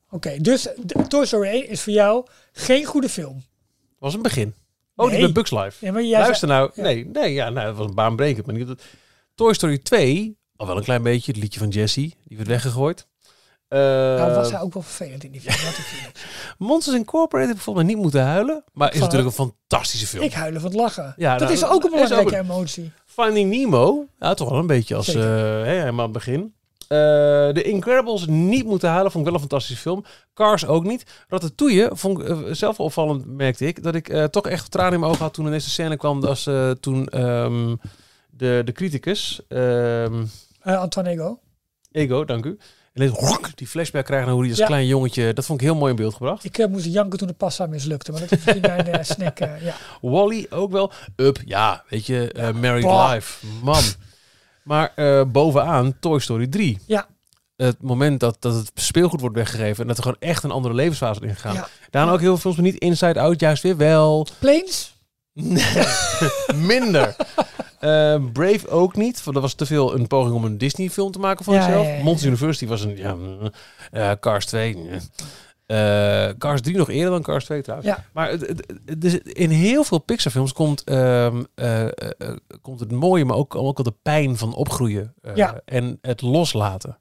[0.09, 0.67] Oké, dus
[1.07, 3.43] Toy Story 1 is voor jou geen goede film.
[3.99, 4.53] was een begin.
[4.95, 5.85] Oh, die bij Bugs Life.
[5.85, 6.71] Ja, maar jij Luister nou.
[6.73, 6.83] ja.
[6.83, 8.45] Nee, nee ja, nou, dat was een baanbrekend.
[8.45, 8.67] Maar niet
[9.35, 11.31] Toy Story 2, al wel een klein beetje.
[11.31, 13.07] Het liedje van Jessie, die werd weggegooid.
[13.67, 15.73] Eh, nou, was hij ook wel vervelend in die film.
[16.57, 18.63] Monsters Incorporated mij niet moeten huilen.
[18.73, 20.23] Maar is Van- natuurlijk een fantastische film.
[20.23, 21.13] Ik huilen van het lachen.
[21.17, 22.91] Ja, dat nou, is ook een ook belangrijke een- emotie.
[23.05, 25.23] Finding Nemo, ja, toch wel een beetje als eh,
[25.63, 26.53] helemaal aan het begin.
[26.91, 26.97] Eh
[27.49, 30.03] The Incredibles niet moeten huilen, vond ik wel een fantastische film.
[30.33, 31.03] Cars ook niet.
[31.27, 33.83] Ratatouille vond ik eh, zelf opvallend, merkte ik.
[33.83, 36.23] Dat ik eh, toch echt tranen in mijn ogen had toen ineens de scène kwam.
[36.23, 37.75] Als eh, toen ehm,
[38.29, 40.05] de, de criticus, Eh
[40.63, 41.39] Antoine Ego.
[41.91, 42.57] Ego, dank u.
[42.93, 44.65] En ineens, die flashback krijgt naar hoe hij als Ja.
[44.65, 45.33] klein jongetje...
[45.33, 46.43] Dat vond ik heel mooi in beeld gebracht.
[46.43, 48.11] Ik moest janken toen de pasta mislukte.
[48.11, 49.37] Maar dat is misschien mijn eh, snack.
[49.37, 49.75] ja.
[50.11, 50.91] Wally ook wel.
[51.15, 53.11] Up, ja, weet je, Married Bah.
[53.13, 53.83] Life, man.
[54.63, 56.79] Maar eh, bovenaan Toy Story 3.
[56.85, 57.07] Ja.
[57.55, 60.73] Het moment dat, dat het speelgoed wordt weggegeven en dat er gewoon echt een andere
[60.73, 61.53] levensfase in gaat.
[61.53, 61.67] Ja.
[61.89, 64.27] Daarna ook heel veel niet Inside Out, juist weer wel.
[64.39, 64.95] Planes?
[65.33, 65.83] Nee,
[66.55, 67.15] minder.
[67.79, 71.11] Eh, Brave ook niet, want dat was te veel een poging om een Disney film
[71.11, 72.03] te maken van Ja.
[72.03, 73.15] Monsters University was een, ja,
[73.91, 74.77] eh, Cars 2.
[75.71, 77.89] Eh, Cars 3 nog eerder dan Cars 2 trouwens.
[77.89, 78.03] Ja.
[78.13, 78.37] Maar
[78.97, 81.91] dus in heel veel Pixar films komt, ehm, eh, eh,
[82.61, 85.13] komt het mooie, maar ook, ook al de pijn van opgroeien.
[85.35, 85.61] Ja.
[85.65, 86.99] En het loslaten.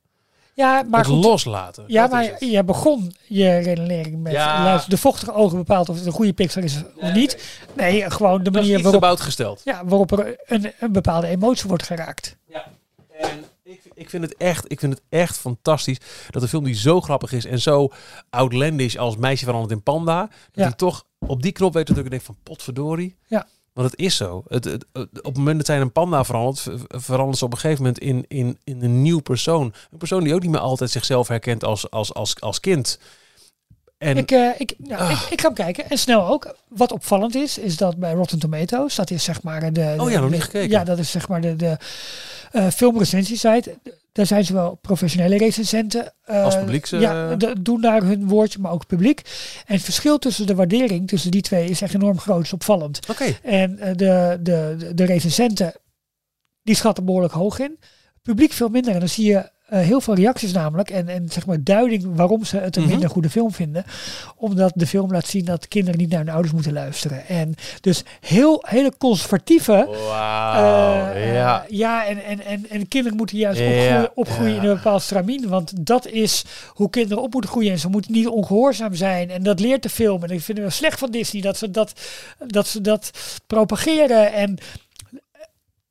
[0.54, 1.24] Ja, maar het goed.
[1.24, 1.84] loslaten.
[1.86, 4.84] Ja, maar je begon je redenering met Ja.
[4.88, 7.60] de vochtige ogen bepaalt of het een goede Pixar is of niet.
[7.76, 9.60] Nee, gewoon de manier waarop, gesteld.
[9.64, 12.36] ja, waarop er een, een bepaalde emotie wordt geraakt.
[12.48, 12.66] Ja.
[13.18, 13.44] En
[14.00, 15.98] ik, vind het echt, ik vind het echt fantastisch
[16.30, 17.88] dat een film die zo grappig is en zo
[18.30, 20.62] outlandish als Meisje veranderd in Panda, dat Ja.
[20.62, 23.16] hij toch op die knop weet dat ik denk van potverdorie.
[23.26, 23.46] Ja.
[23.72, 24.42] Want het is zo.
[24.48, 27.82] Het, op het moment dat zij een panda verandert, ver- verandert ze op een gegeven
[27.84, 29.74] moment in, in, in een nieuw persoon.
[29.90, 32.98] Een persoon die ook niet meer altijd zichzelf herkent als, als, als, als kind.
[34.00, 35.90] En Ik, eh, ik, nou, ik, ik ga hem kijken.
[35.90, 36.54] En snel ook.
[36.68, 39.72] Wat opvallend is, is dat bij Rotten Tomatoes, dat is zeg maar de...
[39.72, 40.70] de Oh ja, nog niet gekeken.
[40.70, 41.76] Ja, dat is zeg maar de, de
[42.52, 43.78] eh filmrecensiesite.
[44.12, 48.58] Daar zijn zowel professionele recensenten eh, Als publieks, eh, ja, de- doen daar hun woordje,
[48.58, 49.20] maar ook publiek.
[49.66, 53.08] En het verschil tussen de waardering tussen die twee is echt enorm groot, is opvallend.
[53.10, 53.38] oké.
[53.42, 54.38] En de, de,
[54.78, 55.74] de, de recensenten,
[56.62, 57.78] die schatten behoorlijk hoog in.
[58.22, 58.92] Publiek veel minder.
[58.92, 60.90] En dan zie je heel veel reacties namelijk.
[60.90, 62.90] En, en zeg maar duiding waarom ze het een Mhm.
[62.90, 63.84] minder goede film vinden.
[64.36, 67.26] Omdat de film laat zien dat kinderen niet naar hun ouders moeten luisteren.
[67.28, 69.88] En dus heel, hele conservatieve...
[70.08, 71.12] Wauw.
[71.12, 71.64] eh, ja.
[71.68, 74.62] eh, ja, en, en, en, en kinderen moeten juist opgroeien, opgroeien ja.
[74.62, 75.48] in een bepaald stramien.
[75.48, 77.72] Want dat is hoe kinderen op moeten groeien.
[77.72, 79.30] En ze moeten niet ongehoorzaam zijn.
[79.30, 80.22] En dat leert de film.
[80.22, 81.92] En ik vind het wel slecht van Disney dat ze dat,
[82.46, 83.10] dat, ze dat
[83.46, 84.32] propageren.
[84.32, 84.64] En eh,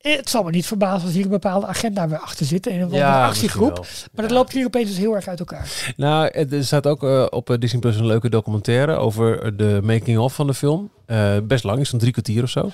[0.00, 2.66] het zal me niet verbazen als hier een bepaalde agenda weer achter zit.
[2.66, 3.86] En een Ja, actiegroep.
[4.12, 5.92] Maar dat loopt hier opeens dus heel erg uit elkaar.
[5.96, 10.34] Nou, er staat ook eh, op eh, Disney Plus een leuke documentaire over de making-of
[10.34, 10.90] van de film.
[11.06, 12.70] Eh, best lang, is van drie kwartier of zo.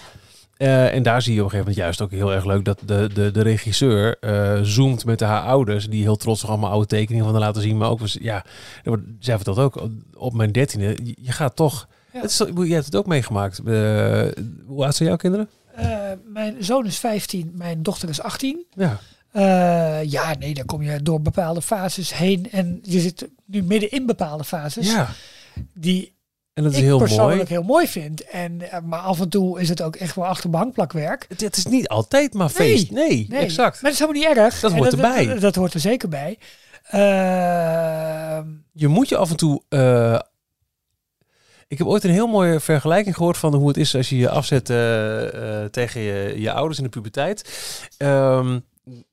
[0.57, 2.81] Eh, en daar zie je op een gegeven moment juist ook heel erg leuk dat
[2.85, 6.87] de, de, de regisseur eh, zoomt met haar ouders, die heel trots nog allemaal oude
[6.87, 7.77] tekeningen van haar laten zien.
[7.77, 8.45] Maar ook, ja,
[9.21, 11.89] zij vertelt ook, op mijn dertiende, je, gaat toch...
[12.13, 12.21] Ja.
[12.21, 13.59] Het is, je hebt het ook meegemaakt.
[13.59, 13.65] Eh,
[14.67, 15.49] hoe oud zijn jouw kinderen?
[15.77, 18.67] Eh, mijn zoon is 15, mijn dochter is 18.
[18.75, 18.99] Ja.
[19.33, 22.49] Eh, ja, nee, daar kom je door bepaalde fases heen.
[22.51, 24.91] En je zit nu midden in bepaalde fases.
[24.93, 25.09] ja.
[25.75, 26.15] Die
[26.55, 27.49] En dat is ik heel persoonlijk mooi.
[27.49, 28.25] heel mooi vind.
[28.25, 31.27] En, eh, maar af en toe is het ook echt wel achterbankplakwerk.
[31.29, 32.91] Het, het is niet altijd maar feest.
[32.91, 33.83] Nee, Nee, exact.
[33.83, 34.61] Maar dat is helemaal niet erg.
[34.61, 35.27] Dat En hoort erbij.
[35.27, 36.39] Dat, dat hoort er zeker bij.
[36.87, 39.63] Ehm, je moet je af en toe.
[41.69, 44.29] Ik heb ooit een heel mooie vergelijking gehoord van hoe het is als je je
[44.31, 47.45] afzet eh, eh, tegen je, je ouders in de puberteit.
[47.97, 48.59] Ehm,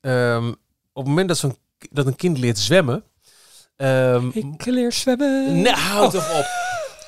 [0.00, 0.48] ehm,
[0.92, 1.56] op het moment dat, zo'n,
[1.90, 3.04] dat een kind leert zwemmen.
[3.76, 5.66] ehm, ik leer zwemmen.
[5.66, 6.20] houd Oh.
[6.20, 6.46] toch op.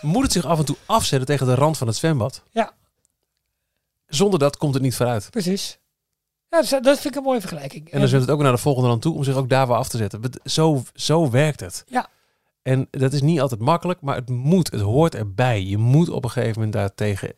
[0.02, 2.42] Moet het zich af en toe afzetten tegen de rand van het zwembad.
[2.50, 2.72] Ja.
[4.06, 5.30] Zonder dat komt het niet vooruit.
[5.30, 5.78] Precies.
[6.48, 7.90] Ja, dat, is- dat vind ik een mooie vergelijking.
[7.90, 9.76] En dan zwemt het ook naar de volgende rand toe om zich ook daar weer
[9.76, 10.20] af te zetten.
[10.44, 11.84] Zo, zo werkt het.
[11.88, 12.08] Ja.
[12.66, 14.70] En dat is niet altijd makkelijk, maar het moet.
[14.72, 15.62] Het hoort erbij.
[15.62, 17.32] Je moet op een gegeven moment daartegen...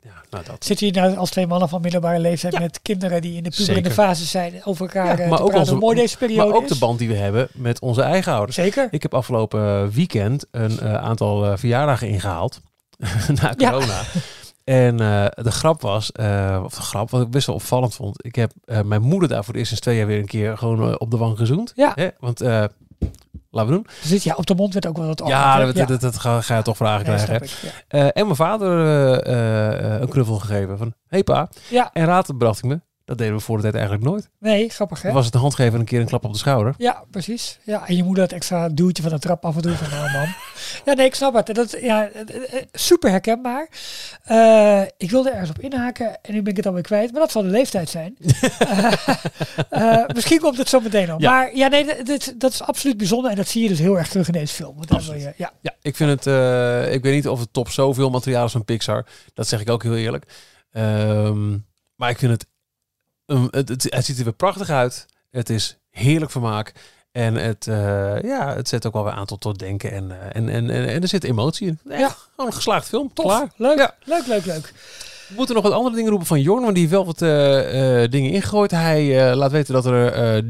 [0.00, 0.64] Ja, nou dat.
[0.64, 2.60] Zit hier nou als twee mannen van middelbare leeftijd Ja.
[2.60, 5.50] met kinderen die in de puberende fase zijn over elkaar Ja, eh, maar te ook
[5.50, 8.32] praten, onze- mooi deze periode Maar ook de band die we hebben met onze eigen
[8.32, 8.56] ouders.
[8.56, 8.88] Zeker.
[8.90, 12.60] Ik heb afgelopen weekend een eh, aantal eh, verjaardagen ingehaald.
[13.42, 13.70] na Ja.
[13.70, 14.00] corona.
[14.64, 18.24] En eh, de grap was, eh, of de grap, wat ik best wel opvallend vond.
[18.24, 20.88] Ik heb eh, mijn moeder daar voor de eerste twee jaar weer een keer gewoon
[20.90, 21.72] eh, op de wang gezoend.
[21.76, 21.92] Ja.
[21.94, 22.08] Hè?
[22.18, 22.64] Want, eh,
[23.52, 23.86] laten we doen.
[24.02, 25.92] Zit, ja, op de mond werd ook wel wat ja, anders, dat, hè?
[25.92, 27.46] dat, dat ga, ga je toch vragen Nee, krijgen.
[27.46, 27.70] ik, ja.
[27.88, 31.48] Eh, en mijn vader eh, eh, een knuffel gegeven van, hey pa.
[31.68, 31.90] Ja.
[31.92, 32.80] En raad bracht ik me.
[33.12, 34.28] Dat deden we voor de tijd eigenlijk nooit.
[34.38, 35.06] Nee, grappig hè?
[35.06, 36.74] Dan was het een hand geven en een keer een klap op de schouder.
[36.78, 37.58] Ja, precies.
[37.64, 40.10] Ja, en je moeder dat extra duwtje van de trap af en toe van nou
[40.12, 40.26] man.
[40.84, 41.54] Ja, nee, ik snap het.
[41.54, 43.68] Dat, ja, eh, eh, super herkenbaar.
[44.22, 47.12] Eh, ik wilde ergens op inhaken en nu ben ik het alweer kwijt.
[47.12, 48.16] Maar dat zal de leeftijd zijn.
[48.58, 48.92] Eh,
[49.92, 51.20] eh, misschien komt het zo meteen al.
[51.20, 51.30] Ja.
[51.30, 53.30] Maar ja, nee, dat- dat, is absoluut bijzonder.
[53.30, 54.76] En dat zie je dus heel erg terug in deze film.
[54.88, 56.26] Je, ja, Ja, ik vind het.
[56.26, 59.06] eh, ik weet niet of het top zoveel materiaal is van Pixar.
[59.34, 60.24] Dat zeg ik ook heel eerlijk.
[60.72, 61.50] Ehm,
[61.96, 62.46] maar ik vind het,
[63.50, 63.86] het, het.
[63.88, 65.06] Het ziet er weer prachtig uit.
[65.30, 66.72] Het is heerlijk vermaak.
[67.12, 69.92] En het, eh, ja, het zet ook wel weer aan tot, tot denken.
[69.92, 71.78] En, eh, en, en, en, en er zit emotie in.
[71.88, 72.08] Echt, Ja.
[72.08, 73.10] Gewoon een geslaagd film.
[73.14, 73.26] tof.
[73.26, 73.52] Klaar.
[73.56, 73.94] Leuk, Ja.
[74.04, 74.72] leuk, leuk, leuk.
[75.28, 76.62] We moeten nog wat andere dingen roepen van Jorn.
[76.62, 78.70] Want die heeft wel wat eh, dingen ingegooid.
[78.70, 80.44] Hij laat weten dat er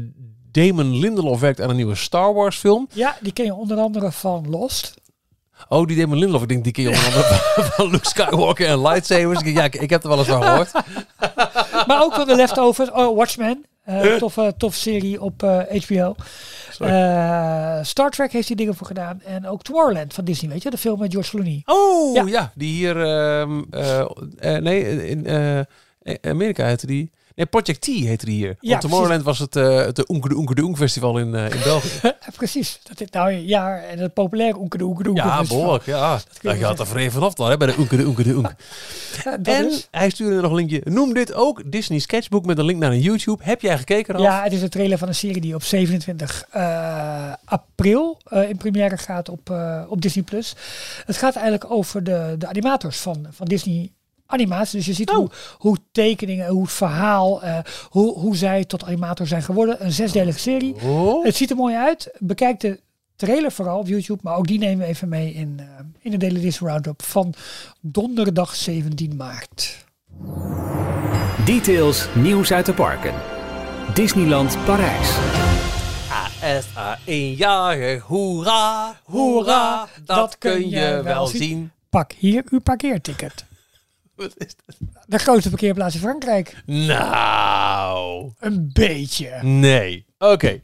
[0.51, 2.87] Damon Lindelof werkt aan een nieuwe Star Wars film.
[2.93, 4.93] Ja, die ken je onder andere van Lost.
[5.69, 6.41] Oh, die Damon Lindelof.
[6.41, 7.35] Ik denk, die ken je onder andere
[7.71, 9.39] van Luke Skywalker en lightsabers.
[9.43, 10.71] Ja, ik, ik heb er wel eens van gehoord.
[11.87, 12.91] Maar ook van de Leftovers.
[12.91, 13.65] Oh, Watchmen.
[13.83, 16.15] Eh toffe, toffe serie op eh, HBO.
[16.69, 16.93] Sorry.
[16.93, 19.21] Eh, Star Trek heeft hij dingen voor gedaan.
[19.25, 20.69] En ook Tomorrowland van Disney, weet je?
[20.69, 21.61] De film met George Clooney.
[21.65, 22.23] Oh, ja.
[22.25, 22.51] Ja.
[22.55, 22.97] die hier...
[22.97, 23.99] ehm, eh,
[24.39, 25.59] eh, nee, in eh,
[26.21, 27.11] Amerika heette die...
[27.35, 28.55] Nee, Project T heette die hier.
[28.59, 31.43] Ja, Want Tomorrowland was het, eh het Oenke de Oenke de Oenk festival in, eh,
[31.51, 32.11] in België.
[32.35, 32.79] Precies.
[32.83, 35.57] Dat is nou ja, en het populaire oenke de oenke de oenke ja, festival.
[35.57, 35.85] behoorlijk.
[35.85, 36.19] Ja.
[36.41, 38.53] je had er vrij vanaf dan, hè, bij de Oenke de Oenke de Oenk.
[39.23, 39.87] Ja, dat En is.
[39.91, 40.81] hij stuurde nog een linkje.
[40.83, 43.43] Noem dit ook Disney Sketchbook met een link naar een YouTube.
[43.43, 44.25] Heb jij gekeken, Ralf?
[44.25, 48.97] Ja, het is een trailer van een serie die op 27 eh, april in première
[48.97, 49.53] gaat op,
[49.87, 50.23] op Disney+.
[50.23, 50.55] Plus.
[51.05, 53.91] Het gaat eigenlijk over de, de animators van, van Disney
[54.25, 54.77] animatie.
[54.77, 55.15] Dus je ziet Oh.
[55.15, 57.57] hoe, hoe tekeningen, hoe het verhaal, eh,
[57.89, 59.85] hoe, hoe zij tot animator zijn geworden.
[59.85, 60.75] Een zesdelige serie.
[60.83, 61.23] Oh.
[61.25, 62.11] Het ziet er mooi uit.
[62.19, 62.79] Bekijk de
[63.15, 64.19] trailer vooral op YouTube.
[64.23, 65.65] Maar ook die nemen we even mee in, eh,
[65.99, 67.33] in de Daily Roundup van
[67.81, 69.85] donderdag 17 maart.
[71.45, 73.13] Details nieuws uit de parken.
[73.93, 75.17] Disneyland Parijs.
[76.43, 81.71] ASA eenjarig, hoera, hoera, dat kun je wel zien.
[81.89, 83.45] Pak hier uw parkeerticket.
[84.15, 84.75] Wat is dat?
[85.05, 86.63] De grootste parkeerplaats in Frankrijk.
[86.65, 89.39] Nou, Een beetje.
[89.41, 90.05] nee.
[90.17, 90.61] Oké.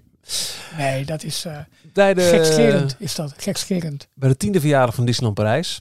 [0.78, 1.46] Nee, dat is
[1.94, 2.96] Bij de, gekscherend.
[3.00, 4.08] Is dat gekscherend.
[4.14, 5.80] bij de tiende verjaardag van Disneyland Parijs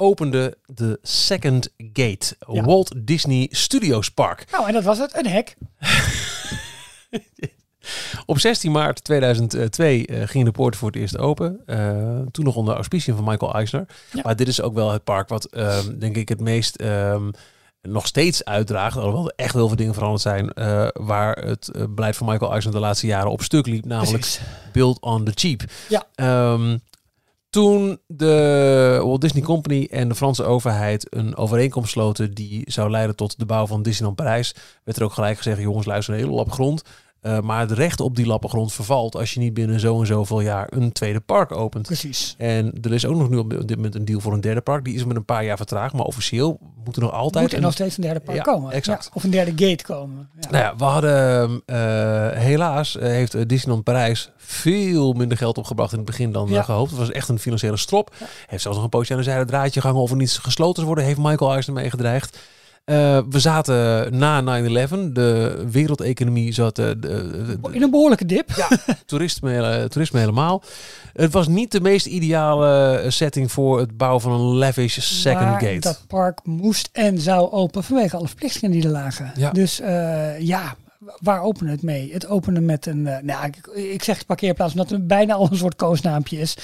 [0.00, 2.62] opende de Second Gate, Ja.
[2.62, 4.44] Walt Disney Studios Park.
[4.50, 5.16] Nou, en dat was het.
[5.16, 5.56] Een hek.
[8.26, 11.60] Op 16 maart 2002 eh, ging de poort voor het eerst open.
[11.66, 13.84] Eh, toen nog onder auspiciën van Michael Eisner.
[14.12, 14.20] Ja.
[14.24, 17.30] Maar dit is ook wel het park wat, ehm, denk ik, het meest ehm,
[17.82, 18.96] nog steeds uitdraagt.
[18.96, 20.52] Alhoewel er echt heel veel dingen veranderd zijn.
[20.52, 23.84] eh, waar het eh, beleid van Michael Eisner de laatste jaren op stuk liep.
[23.84, 24.40] Namelijk Precies.
[24.72, 25.60] build on the cheap.
[25.88, 26.04] Ja.
[26.14, 26.76] Ehm,
[27.50, 33.16] toen de Walt Disney Company en de Franse overheid een overeenkomst sloten die zou leiden
[33.16, 36.32] tot de bouw van Disneyland Parijs, werd er ook gelijk gezegd, jongens, luister, een hele
[36.32, 36.82] lap grond.
[37.28, 40.06] Eh, maar het recht op die lappen grond vervalt als je niet binnen zo en
[40.06, 41.86] zoveel jaar een tweede park opent.
[41.86, 42.34] Precies.
[42.38, 44.84] En er is ook nog nu op dit moment een deal voor een derde park.
[44.84, 47.58] Die is met een paar jaar vertraagd, maar officieel moet er nog altijd Moet er
[47.58, 48.72] een nog steeds een derde park Ja, komen.
[48.72, 49.04] exact.
[49.04, 50.28] Ja, of een derde gate komen.
[50.40, 50.50] Ja.
[50.50, 51.76] nou ja, we hadden eh,
[52.40, 56.62] helaas eh, heeft Disneyland Parijs veel minder geld opgebracht in het begin dan Ja.
[56.62, 56.90] gehoopt.
[56.90, 58.14] Het was echt een financiële strop.
[58.46, 60.86] Heeft zelfs nog een pootje aan de zijde draadje gehangen of er niet gesloten zou
[60.86, 61.04] worden.
[61.04, 61.90] Heeft Michael Eisner mee
[62.88, 65.12] Eh, we zaten na 9-11.
[65.12, 66.78] De wereldeconomie zat.
[66.78, 68.50] eh, de, de- de- In een behoorlijke dip.
[68.56, 68.68] ja,
[69.06, 70.62] toerisme, hele- toerisme helemaal.
[71.12, 75.44] Het was niet de meest ideale eh, setting voor het bouwen van een lavish second
[75.44, 75.78] maar gate.
[75.80, 79.32] dat park moest en zou open vanwege alle verplichtingen die er lagen.
[79.36, 79.50] Ja.
[79.50, 80.74] Dus eh, ja,
[81.20, 82.12] waar openen het mee?
[82.12, 85.56] Het openen met een, eh, nou, ik, ik zeg parkeerplaats omdat het bijna al een
[85.56, 86.56] soort koosnaampje is.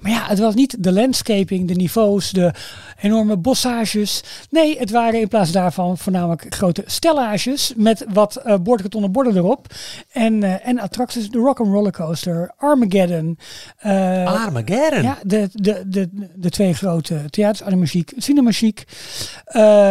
[0.00, 2.52] Maar ja, het was niet de landscaping, de niveaus, de
[3.00, 4.22] enorme bossages.
[4.50, 9.66] Nee, het waren in plaats daarvan voornamelijk grote stellages met wat eh boordkartonnen borden erop.
[10.12, 13.38] En, eh, en attracties, de Rock'n'Roller Coaster, Armageddon.
[14.24, 15.02] Armageddon.
[15.02, 18.84] ja, de, de, de, de twee grote theaters, Animagiek, Cinemagiek.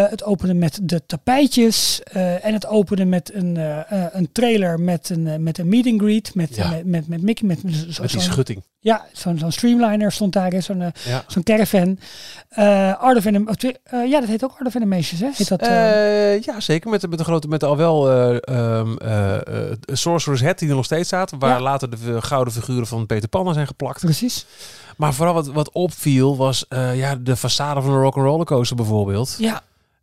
[0.10, 2.02] Het openen met de tapijtjes.
[2.42, 3.58] en het openen met een,
[4.02, 6.36] eh, een trailer met een, eh, met een meet and greet.
[6.36, 6.70] Met, Ja.
[6.70, 7.48] met, met, met Mickey.
[7.48, 8.64] Met, met, zo- Met die schutting.
[8.80, 10.62] ja, zo'n zo'n streamliner stond daar.
[10.62, 11.24] Zo'n eh, Ja.
[11.28, 12.00] zo'n caravan.
[12.50, 15.30] Eh Art of Anim- eh, ja, dat heet ook Art of Animations, hè?
[15.34, 15.66] Heet dat,
[16.46, 16.90] ja, zeker.
[16.90, 20.86] Met, de- met de grote, met de al wel eh, Sorcerer's Head die er nog
[20.86, 21.32] steeds staat.
[21.40, 21.62] Waar Ja.
[21.62, 24.00] later de gouden figuren van Peter Pan zijn geplakt.
[24.00, 24.46] precies.
[24.98, 29.36] Maar vooral wat, wat opviel was ja, de façade van de Rock'n'Roller Coaster bijvoorbeeld.
[29.40, 29.62] Ja,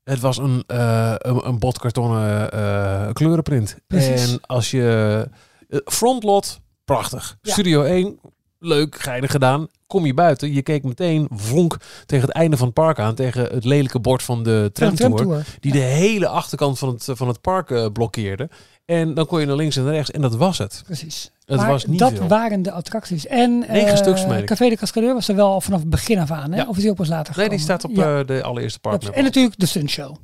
[0.09, 3.77] Het was een, eh een, een botkartonnen eh, kleurenprint.
[3.87, 4.33] Precies.
[4.33, 5.29] En als je...
[5.69, 7.37] eh, frontlot, prachtig.
[7.43, 7.53] Ja.
[7.53, 8.19] Studio 1,
[8.59, 9.67] leuk, geinig gedaan.
[9.87, 13.15] Kom je buiten, je keek meteen vonk tegen het einde van het park aan.
[13.15, 15.45] Tegen het lelijke bord van de tramtour.
[15.61, 18.49] Die de hele achterkant van het, van het park blokkeerde.
[18.89, 20.11] En dan kon je naar links en naar rechts.
[20.11, 20.83] En dat was het.
[20.85, 21.31] Precies.
[21.47, 22.29] Het maar was niet dat veel.
[22.29, 23.27] waren de attracties.
[23.27, 24.45] En Negen eh, stuks, meen ik.
[24.47, 26.53] Café de Cascadeur was er wel vanaf het begin af aan.
[26.53, 26.57] Hè?
[26.61, 26.67] Ja.
[26.69, 27.57] Of is die ook pas later Nee, gekomen?
[27.57, 28.19] die staat op Ja.
[28.21, 29.03] eh, de allereerste park.
[29.05, 30.17] En natuurlijk de stuntshow.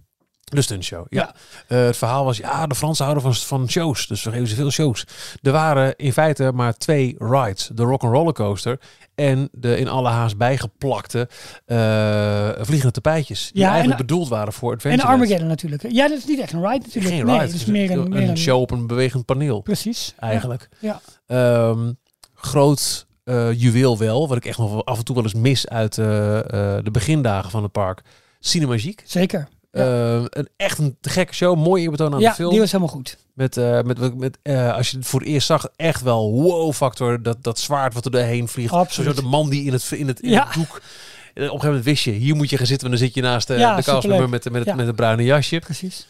[0.45, 1.35] De stuntshow, ja.
[1.69, 1.77] Ja.
[1.79, 4.07] Eh, het verhaal was, ja, de Fransen houden van, van shows.
[4.07, 5.05] Dus we geven ze veel shows.
[5.43, 7.71] Er waren in feite maar twee rides.
[7.75, 8.81] De Rock'n'Roller Coaster
[9.15, 11.29] en de in alle haast bijgeplakte
[11.67, 13.51] eh, vliegende tapijtjes.
[13.53, 15.85] Die Ja, eigenlijk en- bedoeld waren voor En Adventure Armageddon natuurlijk.
[15.91, 17.15] Ja, dat is niet echt een ride natuurlijk.
[17.15, 17.47] Geen nee, ride.
[17.47, 19.61] het is meer een, een show op een bewegend paneel.
[19.61, 20.15] Precies.
[20.19, 20.69] Eigenlijk.
[20.79, 21.01] Ja.
[21.27, 21.93] Ehm,
[22.35, 24.29] groot eh, juweel wel.
[24.29, 27.63] Wat ik echt nog af en toe wel eens mis uit eh, de begindagen van
[27.63, 28.03] het park.
[28.41, 29.03] Cinemagiek.
[29.05, 29.49] Zeker.
[29.75, 29.83] Ja.
[29.83, 31.57] Eh, een, echt een te gekke show.
[31.57, 32.51] Mooi eerbetoon aan ja, de film.
[32.51, 33.17] die was helemaal goed.
[33.35, 37.23] Met, eh, met, met eh, als je het voor het eerst zag, echt wel wow-factor.
[37.23, 38.73] Dat, dat zwaard wat er doorheen vliegt.
[38.73, 39.17] Absoluut.
[39.17, 40.45] De man die in het, in het, in Ja.
[40.45, 40.77] het doek.
[40.77, 42.89] Op een gegeven moment wist je, hier moet je gaan zitten.
[42.89, 44.75] Want dan zit je naast Ja, de castmember met, met, het, Ja.
[44.75, 45.59] met het bruine jasje.
[45.59, 46.07] Precies.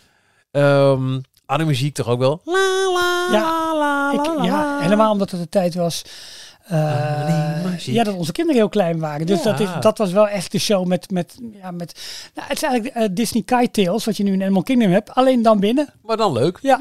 [0.51, 2.41] Ehm muziek toch ook wel.
[2.45, 2.53] La,
[2.93, 6.05] la, Ja, la, la, Ik, ja, helemaal omdat het de tijd was
[6.65, 9.27] eh, ja, dat onze kinderen heel klein waren.
[9.27, 9.51] Dus Ja.
[9.51, 12.01] dat, is, dat was wel echt de show met, met, ja, met
[12.35, 15.15] nou, het is eigenlijk eh, Disney Kite Tales, wat je nu in Animal Kingdom hebt,
[15.15, 15.93] alleen dan binnen.
[16.03, 16.59] Maar dan leuk.
[16.63, 16.79] Ja,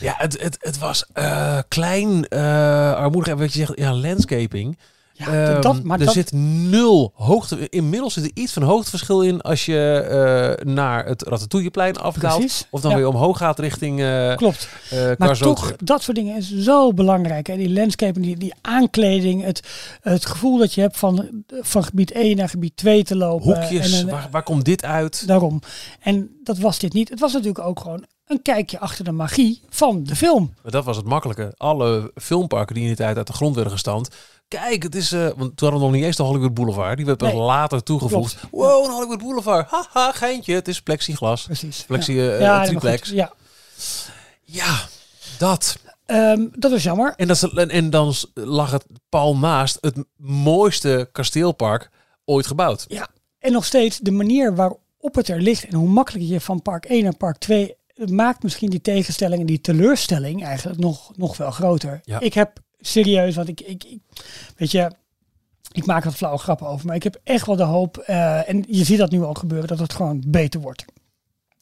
[0.00, 3.32] Ja, het, het, het was eh, klein, armoedig.
[3.32, 4.78] En wat je zegt, ja, landscaping.
[5.26, 7.68] Ja Ehm, dat, maar er dat, zit nul hoogte.
[7.68, 9.92] Inmiddels zit er iets van hoogteverschil in als je
[10.58, 12.38] eh, naar het Ratatouilleplein afdaalt.
[12.38, 12.96] Precies, Of dan ja.
[12.96, 14.68] weer omhoog gaat richting eh klopt.
[14.90, 17.46] eh Maar toch, dat soort dingen is zo belangrijk.
[17.46, 17.56] Hè?
[17.56, 19.62] Die landscaping, die, die aankleding, het,
[20.00, 23.44] het gevoel dat je hebt van, van gebied 1 naar gebied 2 te lopen.
[23.44, 25.26] Hoekjes, En een- waar, waar komt dit uit?
[25.26, 25.60] Daarom.
[26.00, 27.08] En dat was dit niet.
[27.08, 30.54] Het was natuurlijk ook gewoon een kijkje achter de magie van de film.
[30.62, 31.54] Maar dat was het makkelijke.
[31.56, 34.16] Alle filmparken die in die tijd uit de grond werden gestampt.
[34.58, 35.12] Kijk, het is...
[35.12, 36.96] eh want toen hadden we nog niet eens de Hollywood Boulevard.
[36.96, 37.40] Die werd pas Nee.
[37.40, 38.36] later toegevoegd.
[38.50, 39.70] Wow, een Hollywood Boulevard.
[39.70, 40.54] Haha, geintje.
[40.54, 41.44] Het is plexiglas.
[41.44, 41.76] Precies.
[41.82, 42.22] Flexi, ja.
[42.22, 43.10] eh, Ja, helemaal triplex.
[43.10, 43.32] Ja.
[44.44, 44.80] Ja,
[45.38, 45.76] dat.
[46.06, 47.14] Ehm, dat was jammer.
[47.16, 51.90] En, dat is, en, en dan lag het pal naast het mooiste kasteelpark
[52.24, 52.84] ooit gebouwd.
[52.88, 53.08] Ja.
[53.38, 56.84] En nog steeds de manier waarop het er ligt en hoe makkelijk je van park
[56.84, 61.50] 1 naar park 2 maakt misschien die tegenstelling en die teleurstelling eigenlijk nog, nog wel
[61.50, 62.00] groter.
[62.04, 62.20] Ja.
[62.20, 64.00] Ik heb serieus, want ik, ik, ik
[64.56, 64.90] weet je,
[65.72, 68.64] ik maak wat flauwe grappen over, maar ik heb echt wel de hoop, eh, en
[68.68, 70.84] je ziet dat nu al gebeuren, dat het gewoon beter wordt.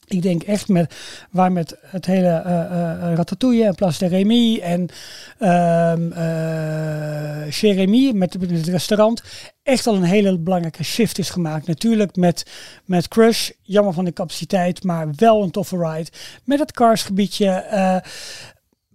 [0.07, 0.95] Ik denk echt met
[1.31, 4.89] waar met het hele eh, Ratatouille en Place de Rémy en
[5.37, 9.23] ehm eh Chez Rémy met, met het restaurant
[9.63, 11.67] echt al een hele belangrijke shift is gemaakt.
[11.67, 12.45] Natuurlijk met,
[12.85, 16.09] met Crush, jammer van de capaciteit, maar wel een toffe ride.
[16.43, 18.01] Met het Cars gebiedje,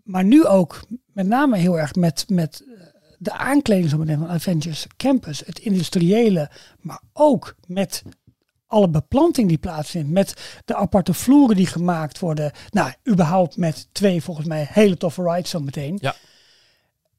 [0.03, 0.81] maar nu ook
[1.15, 2.87] met name heel erg met, met eh,
[3.19, 6.51] de aankleding van Avengers Campus, het industriële,
[6.81, 8.03] maar ook met
[8.67, 12.53] alle beplanting die plaatsvindt, met de aparte vloeren die gemaakt worden.
[12.71, 15.99] Nou, überhaupt met twee volgens mij hele toffe rides zo meteen.
[16.01, 16.15] Ja.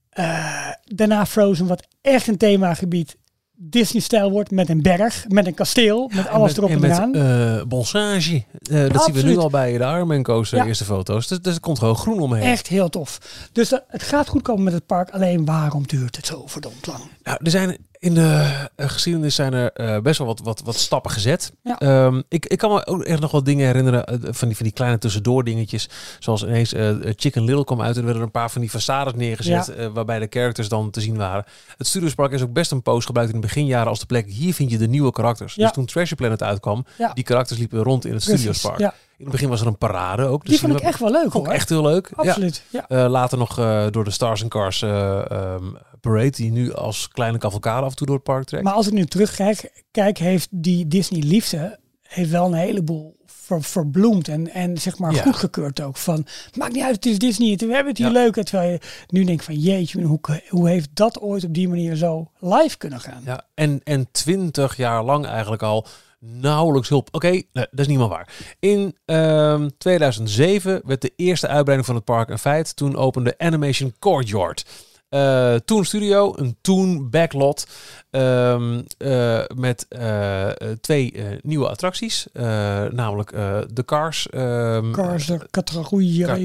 [0.09, 3.17] Eh, daarna Frozen, wat echt een themagebied
[3.57, 7.13] Disney-stijl wordt met een berg, met een kasteel, met En alles erop en, met, eraan.
[7.15, 8.43] eh, bonsage.
[8.71, 10.65] Eh, dat zien we nu al bij de Ironman Coaster, Ja.
[10.65, 11.27] eerste foto's.
[11.27, 12.43] Dus, dus er komt gewoon groen omheen.
[12.43, 13.19] Echt heel tof.
[13.51, 15.09] Dus dat, het gaat goed komen met het park.
[15.09, 16.99] Alleen waarom duurt het zo verdomd lang?
[17.23, 20.75] Nou, er zijn in de eh, geschiedenis zijn er eh, best wel wat, wat, wat
[20.75, 21.51] stappen gezet.
[21.63, 21.79] Ja.
[21.79, 24.65] Ehm, ik, ik kan me ook echt nog wat dingen herinneren eh, van die, van
[24.65, 25.89] die kleine tussendoor dingetjes.
[26.19, 26.73] Zoals ineens
[27.15, 29.91] Chicken Little kwam uit en er werden er een paar van die façades neergezet Ja.
[29.91, 31.45] waarbij de characters dan te zien waren.
[31.77, 34.29] Het Studiospark is ook best een poos gebruikt in de beginjaren als de plek.
[34.29, 35.55] Hier vind je de nieuwe karakters.
[35.55, 35.63] Ja.
[35.63, 38.93] Dus toen Treasure Planet uitkwam, die karakters liepen rond in het Precies, Studiospark.
[39.17, 40.41] In het begin was er een parade ook.
[40.41, 41.55] Dus die vond ik echt wel leuk vond hoor.
[41.55, 42.11] echt heel leuk.
[42.15, 42.63] Absoluut.
[42.69, 42.87] Ja.
[42.87, 45.63] Eh, later nog eh, door de Stars and Cars eh, ehm,
[46.01, 48.63] Parade, die nu als kleine cavalcade af en toe door het park trekt.
[48.63, 53.63] Maar als ik nu terugkijk, kijk, heeft die Disney liefde heeft wel een heleboel ver,
[53.63, 55.21] verbloemd en, en zeg maar Ja.
[55.21, 55.97] goedgekeurd ook.
[55.97, 56.25] Van,
[56.57, 58.13] maakt niet uit, het is Disney, het- we hebben het hier Ja.
[58.13, 58.33] leuk.
[58.33, 62.31] Terwijl je nu denkt van, jeetje, hoe, hoe heeft dat ooit op die manier zo
[62.39, 63.21] live kunnen gaan?
[63.25, 65.87] Ja, en, en 20 jaar lang eigenlijk al
[66.19, 67.07] nauwelijks hulp.
[67.11, 68.33] Oké, nee, dat is niet meer waar.
[68.59, 72.75] In ehm, 2007 werd de eerste uitbreiding van het park een feit.
[72.75, 74.65] Toen opende Animation Courtyard.
[75.09, 77.67] Eh Toon Studio, een Toon backlot
[78.09, 80.49] ehm, eh, met eh,
[80.81, 82.27] twee nieuwe attracties.
[82.33, 83.29] Namelijk
[83.73, 84.29] de Cars.
[84.29, 86.35] ehm, Cars, de Categorie, ja,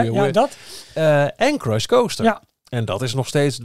[0.00, 0.56] ja, dat.
[1.36, 2.24] en Crush Coaster.
[2.24, 2.42] Ja.
[2.68, 3.60] En dat is nog steeds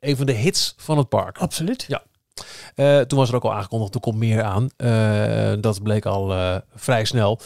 [0.00, 1.38] een van de hits van het park.
[1.38, 1.84] Absoluut.
[1.88, 2.02] Ja.
[2.74, 4.68] Eh, toen was er ook al aangekondigd, er komt meer aan.
[4.76, 7.40] Eh, dat bleek al eh, vrij snel.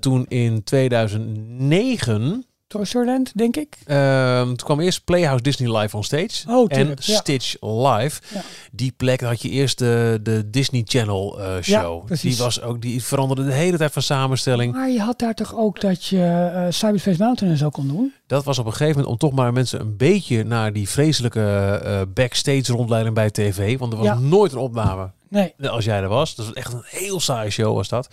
[0.00, 3.76] Toen in 2009, Toy Story Land, denk ik.
[3.86, 6.48] ehm, toen kwam eerst Playhouse Disney Live on Stage.
[6.48, 7.16] Oh, en ja.
[7.16, 8.20] Stitch Live.
[8.34, 8.42] Ja.
[8.72, 12.08] Die plek had je eerst de, de Disney Channel show.
[12.08, 14.72] Ja, die, was ook, die veranderde de hele tijd van samenstelling.
[14.72, 18.12] Maar je had daar toch ook dat je Cyberspace Mountain en zo kon doen?
[18.26, 21.80] Dat was op een gegeven moment om toch maar mensen een beetje naar die vreselijke
[21.84, 23.78] eh, backstage rondleiding bij tv.
[23.78, 24.14] Want er was Ja.
[24.18, 25.54] nooit een opname Nee.
[25.70, 26.34] als jij er was.
[26.34, 28.08] Dat was echt een heel saaie show was dat.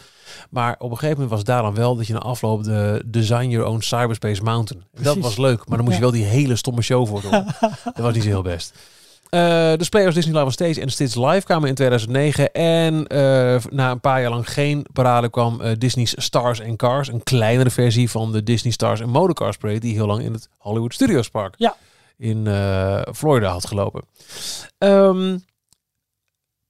[0.49, 3.47] Maar op een gegeven moment was daar dan wel dat je na afloop de Design
[3.49, 4.83] Your Own Cyberspace Mountain.
[5.01, 7.31] Dat was leuk, maar dan moest je wel die hele stomme show voor doen.
[7.83, 8.73] dat was niet zo heel best.
[9.31, 9.39] Eh
[9.77, 12.51] de Players Disney Live on Stage en Stitch Live kwamen in 2009.
[12.51, 17.07] En eh, na een paar jaar lang geen parade kwam eh, Disney's Stars and Cars.
[17.07, 19.79] Een kleinere versie van de Disney Stars and Motorcars Parade.
[19.79, 21.75] Die heel lang in het Hollywood Studios Park Ja.
[22.17, 22.45] in
[23.13, 24.01] Florida had gelopen.
[24.77, 25.37] Ehm,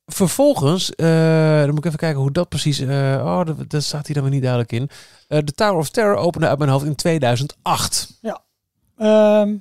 [0.05, 2.79] vervolgens, dan moet ik even kijken hoe dat precies...
[2.79, 4.89] eh, oh, dat, dat staat hier dan weer niet duidelijk in.
[5.27, 8.19] De Tower of Terror opende uit mijn hoofd in 2008.
[8.97, 9.55] Ehm,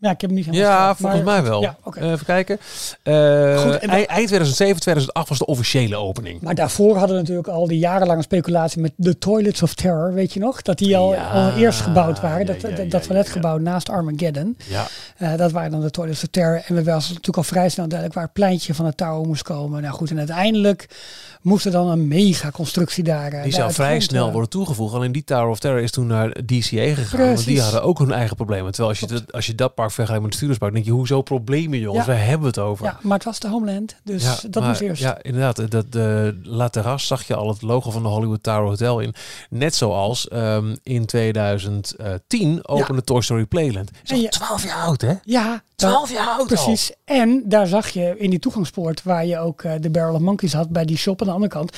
[0.00, 1.60] Ja, ik heb hem niet helemaal Ja, volgens maar mij wel.
[1.62, 1.76] Ja.
[1.94, 2.58] Eh, even kijken.
[3.02, 6.40] Eh, Goed, en dan- ei- eind 2007, 2008 was de officiële opening.
[6.40, 10.32] Maar daarvoor hadden we natuurlijk al die jarenlange speculatie met de Toilets of Terror, weet
[10.32, 10.62] je nog?
[10.62, 12.46] Dat die al, Ja, al eerst gebouwd waren.
[12.46, 14.56] dat ja, dat, toiletgebouw naast Armageddon.
[14.68, 14.86] Ja,
[15.16, 16.62] Eh, dat waren dan de Toilets of Terror.
[16.66, 19.42] En we was natuurlijk al vrij snel duidelijk waar het pleintje van het tower moest
[19.42, 19.82] komen.
[19.82, 20.88] Nou goed, en uiteindelijk
[21.42, 23.30] moest er dan een mega constructie daar.
[23.30, 24.94] die daar zou de vrij grond, snel worden toegevoegd.
[24.94, 27.26] Alleen die Tower of Terror is toen naar DCA gegaan.
[27.26, 28.72] Want die hadden ook hun eigen problemen.
[28.72, 31.22] Terwijl als je, dat, als je dat park vergelijkt met het Studiospark, denk je, hoezo
[31.22, 32.06] problemen jongens?
[32.06, 32.12] Ja.
[32.12, 32.84] Waar hebben we het over?
[32.84, 35.02] Ja, maar het was de Homeland, dus Ja, dat maar moest eerst.
[35.02, 35.70] Ja, inderdaad.
[35.70, 39.14] Dat, de La Terrasse zag je al het logo van de Hollywood Tower Hotel in.
[39.50, 43.90] Net zoals ehm, in 2010 opende Toy Story Playland.
[44.04, 45.12] Is je- 12 jaar oud, hè?
[45.24, 46.46] Ja, 12 jaar oud al.
[46.46, 46.92] Precies.
[47.04, 50.52] En daar zag je in die toegangspoort waar je ook eh, de Barrel of Monkeys
[50.52, 51.76] had bij die shop aan de andere kant.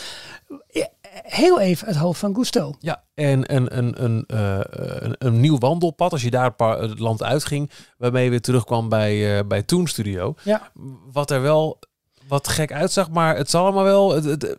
[1.22, 2.74] Eh, Heel even het hoofd van Gusto.
[2.78, 6.98] Ja, en een, een, een, eh, een, een nieuw wandelpad als je daar pa- het
[6.98, 10.34] land uitging, waarmee je weer terugkwam bij, eh bij Toon Studio.
[10.42, 10.70] Ja.
[11.12, 11.78] Wat er wel
[12.28, 14.14] wat gek uitzag, maar het zal allemaal wel.
[14.14, 14.56] Het, het-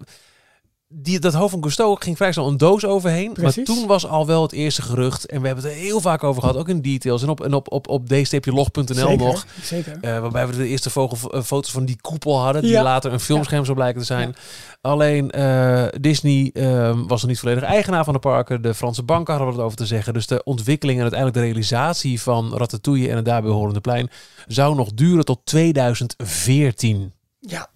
[0.92, 3.34] die, dat hoofd van Cousteau ging vrij snel een doos overheen.
[3.34, 3.56] Precies.
[3.56, 5.26] Maar toen was al wel het eerste gerucht.
[5.26, 7.22] En we hebben het er heel vaak over gehad, ook in details.
[7.22, 9.46] En op, en op, op, op d-log.nl nog.
[9.62, 9.98] Zeker.
[10.02, 12.84] Eh, waarbij we de eerste vogel, eh, foto's van die koepel hadden, die Ja.
[12.84, 14.36] later een filmscherm zou blijken te zijn.
[14.82, 18.62] Alleen eh, Disney ehm, was er niet volledig eigenaar van de parken.
[18.62, 20.14] De Franse banken hadden wat over te zeggen.
[20.14, 24.10] Dus de ontwikkeling en uiteindelijk de realisatie van Ratatouille en het daarbij horende plein
[24.48, 27.12] zou nog duren tot 2014.
[27.40, 27.70] Ja.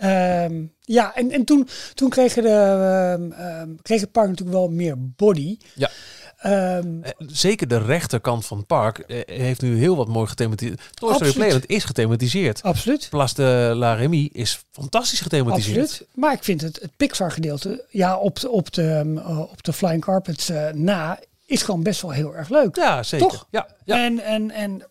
[0.00, 4.68] Ehm, ja, en, en toen, toen kreeg, de, ehm, ehm, kreeg het park natuurlijk wel
[4.68, 5.58] meer body.
[5.74, 5.90] Ja.
[6.36, 6.78] Eh,
[7.26, 10.80] Zeker de rechterkant van het park eh, heeft nu heel wat mooi gethematiseerd.
[10.94, 11.32] Toy Story.
[11.32, 12.62] Playland is gethematiseerd.
[12.62, 13.06] absoluut.
[13.10, 15.82] Place de la Remy is fantastisch gethematiseerd.
[15.82, 16.08] Absoluut.
[16.14, 19.72] Maar ik vind het, het Pixar gedeelte, ja, op de, op de, eh, op de
[19.72, 22.76] Flying Carpets na, is gewoon best wel heel erg leuk.
[22.76, 23.28] Ja, zeker.
[23.28, 23.46] Toch?
[23.50, 24.04] Ja, ja.
[24.04, 24.82] En, en, en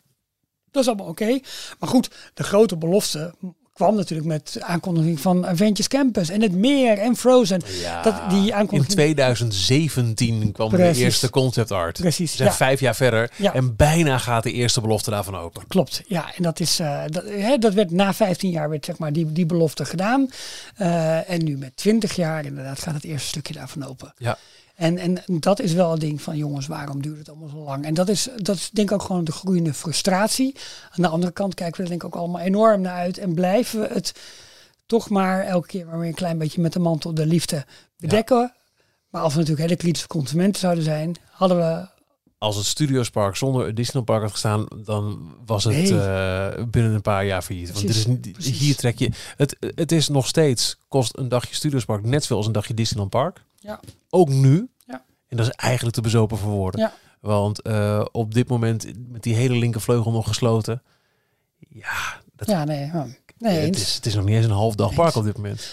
[0.72, 1.40] dat is allemaal oké.
[1.80, 3.34] Maar goed, de grote belofte
[3.80, 7.62] kwam natuurlijk met de aankondiging van Avengers Campus en het meer en Frozen.
[7.82, 8.94] Ja, Dat, die in aankondiging.
[8.96, 12.00] 2017 kwam de eerste concept art.
[12.00, 12.56] Precies, We zijn ja.
[12.56, 13.54] vijf jaar verder Ja.
[13.54, 15.68] en bijna gaat de eerste belofte daarvan open.
[15.68, 16.36] Klopt, ja.
[16.36, 19.32] En dat, is, eh, dat, hè, dat werd na 15 jaar werd, zeg maar, die,
[19.32, 20.30] die belofte gedaan.
[20.76, 24.14] Eh, en nu met 20 jaar inderdaad gaat het eerste stukje daarvan open.
[24.18, 24.38] Ja.
[24.80, 27.86] En, en dat is wel een ding van jongens, waarom duurt het allemaal zo lang?
[27.86, 30.56] En dat is, dat is denk ik ook gewoon de groeiende frustratie.
[30.90, 33.18] Aan de andere kant kijken we er denk ik ook allemaal enorm naar uit.
[33.18, 34.14] En blijven we het
[34.86, 37.66] toch maar elke keer maar weer een klein beetje met de mantel de liefde
[37.98, 38.54] bedekken.
[39.10, 41.88] Maar als we natuurlijk hele kritische consumenten zouden zijn, hadden we
[42.38, 46.00] Als het Studiospark zonder het Disneyland had gestaan, dan was het Nee.
[46.02, 47.72] eh, binnen een paar jaar failliet.
[47.72, 48.60] Want dit Precies, is niet, precies.
[48.60, 49.12] hier trek je...
[49.38, 53.10] Het, het is nog steeds, kost een dagje Studiospark net zoveel als een dagje Disneyland
[53.10, 53.48] Park.
[53.60, 53.80] Ja.
[54.10, 54.70] Ook nu.
[54.86, 55.04] Ja.
[55.28, 56.82] En dat is eigenlijk te bezopen voor woorden.
[56.82, 56.94] Ja.
[57.20, 60.82] Want eh, op dit moment, met die hele linkervleugel nog gesloten.
[61.70, 62.92] Ja, dat, ja, nee,
[63.38, 63.82] nee het, eens.
[63.82, 65.16] is, het is nog niet eens een half dag park Eens.
[65.16, 65.68] op dit moment.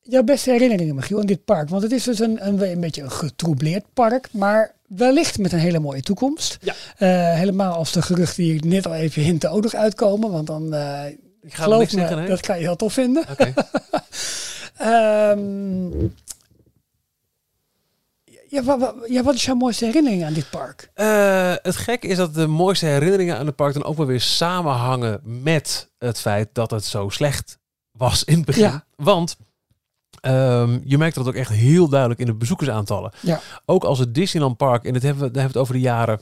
[0.00, 1.68] Jouw beste herinneringen, Michiel, aan dit park?
[1.68, 5.58] Want het is dus een, een, een beetje een getroubleerd park, maar wellicht met een
[5.58, 6.58] hele mooie toekomst.
[6.60, 6.74] Ja.
[6.96, 10.46] Eh, helemaal als de geruchten die ik net al even hinten ook nog uitkomen, want
[10.46, 11.06] dan eh
[11.42, 13.24] Ik ga geloof me, zeggen, dat kan je heel tof vinden.
[14.76, 15.90] Ehm,
[18.54, 20.90] ja, wat, wat, ja, wat is jouw mooiste herinnering aan dit park?
[20.94, 24.20] Eh, het gekke is dat de mooiste herinneringen aan het park dan ook wel weer
[24.20, 27.58] samenhangen met het feit dat het zo slecht
[27.92, 28.62] was in het begin.
[28.62, 28.84] Ja.
[28.96, 29.36] Want
[30.20, 33.12] ehm, je merkt dat ook echt heel duidelijk in de bezoekersaantallen.
[33.20, 33.40] Ja.
[33.64, 35.88] Ook als het Disneyland Park, en dit hebben we, daar hebben we het over de
[35.88, 36.20] jaren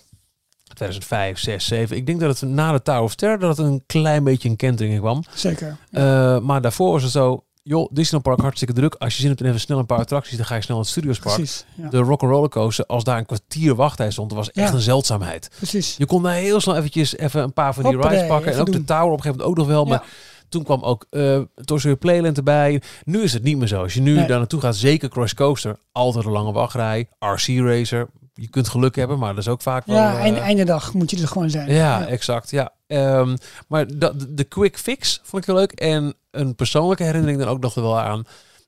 [0.65, 1.97] 2005, 6, 7.
[1.97, 4.57] Ik denk dat het na de Tower of Terror dat het een klein beetje een
[4.57, 5.25] kentering kwam.
[5.35, 5.77] Zeker.
[5.91, 8.95] Eh, maar daarvoor was het zo, joh, Disneyland Park hartstikke druk.
[8.95, 10.85] Als je zin hebt in even snel een paar attracties, dan ga je snel naar
[10.85, 11.35] het Studiospark.
[11.37, 11.65] Precies.
[11.75, 11.89] Ja.
[11.89, 14.75] De Rock'n'Roller Coaster, als daar een kwartier wachttijd stond, was echt Ja.
[14.75, 15.51] een zeldzaamheid.
[15.57, 15.95] Precies.
[15.99, 18.53] Je kon daar heel snel eventjes even een paar van die rides pakken.
[18.53, 18.85] En ook de.
[18.85, 19.85] Tower op een gegeven moment ook nog wel.
[19.85, 20.05] Maar
[20.49, 22.83] toen kwam ook eh Toy Playland erbij.
[23.05, 23.83] Nu is het niet meer zo.
[23.83, 24.27] Als je nu Nee.
[24.27, 27.09] daar naartoe gaat, zeker Cross Coaster, altijd een lange wachtrij.
[27.19, 29.97] RC Racer, je kunt geluk hebben, maar dat is ook vaak wel...
[29.97, 31.73] Ja, eh, einde, einde dag moet je er gewoon zijn.
[31.73, 32.51] ja, exact.
[32.51, 32.73] Ja.
[32.87, 33.37] Ehm,
[33.69, 35.73] maar dat, de quick fix vond ik heel leuk.
[35.73, 38.25] En een persoonlijke herinnering dan ook nog wel aan.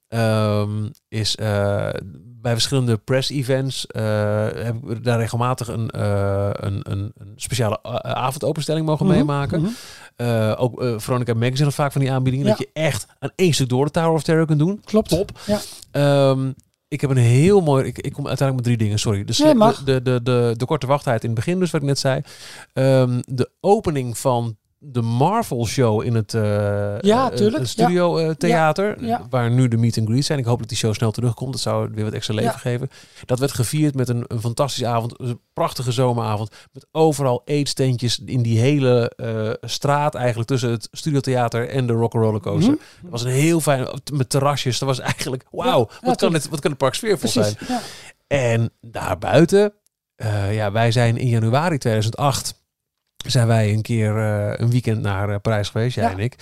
[0.08, 1.88] ehm, is eh,
[2.40, 4.02] bij verschillende press events eh,
[4.52, 5.88] heb ik daar regelmatig een,
[6.66, 9.60] een, een, een speciale avondopenstelling mogen Mhm, meemaken.
[9.60, 9.70] mhm.
[10.56, 12.46] Ook eh, Veronica Magazine had vaak van die aanbiedingen.
[12.46, 12.52] Ja.
[12.52, 14.80] Dat je echt aan één stuk door de Tower of Terror kunt doen.
[14.84, 15.08] Klopt.
[15.08, 15.30] Top.
[15.46, 15.58] Ja.
[15.90, 16.52] Ehm,
[16.94, 17.84] ik heb een heel mooi.
[17.84, 18.98] Ik, ik kom uiteindelijk met drie dingen.
[18.98, 19.24] Sorry.
[19.24, 19.84] Dus Nee, mag.
[19.84, 22.20] de, de, de, de, de korte wachttijd in het begin, dus wat ik net zei.
[22.72, 24.56] Ehm, de opening van
[24.86, 26.32] de Marvel show in het
[27.00, 30.38] Ja, eh, studio eh, theater, Ja, waar nu de meet and greet zijn.
[30.38, 31.52] Ik hoop dat die show snel terugkomt.
[31.52, 32.88] Dat zou weer wat extra leven geven.
[33.24, 38.42] Dat werd gevierd met een, een fantastische avond, een prachtige zomeravond, met overal eetsteentjes in
[38.42, 39.12] die hele
[39.60, 42.72] straat eigenlijk tussen het studiotheater en de Rock'n'Roller Coaster.
[42.72, 43.02] Mhm.
[43.02, 44.78] Dat was een heel fijn, met terrasjes.
[44.78, 47.56] Dat was eigenlijk, wauw, wat, kan het, wat kan het park sfeervol zijn.
[48.26, 49.72] En daarbuiten,
[50.50, 52.62] ja, wij zijn in januari 2008,
[53.30, 56.10] zijn wij een keer eh, een weekend naar eh, Parijs geweest, jij Ja.
[56.10, 56.34] en ik,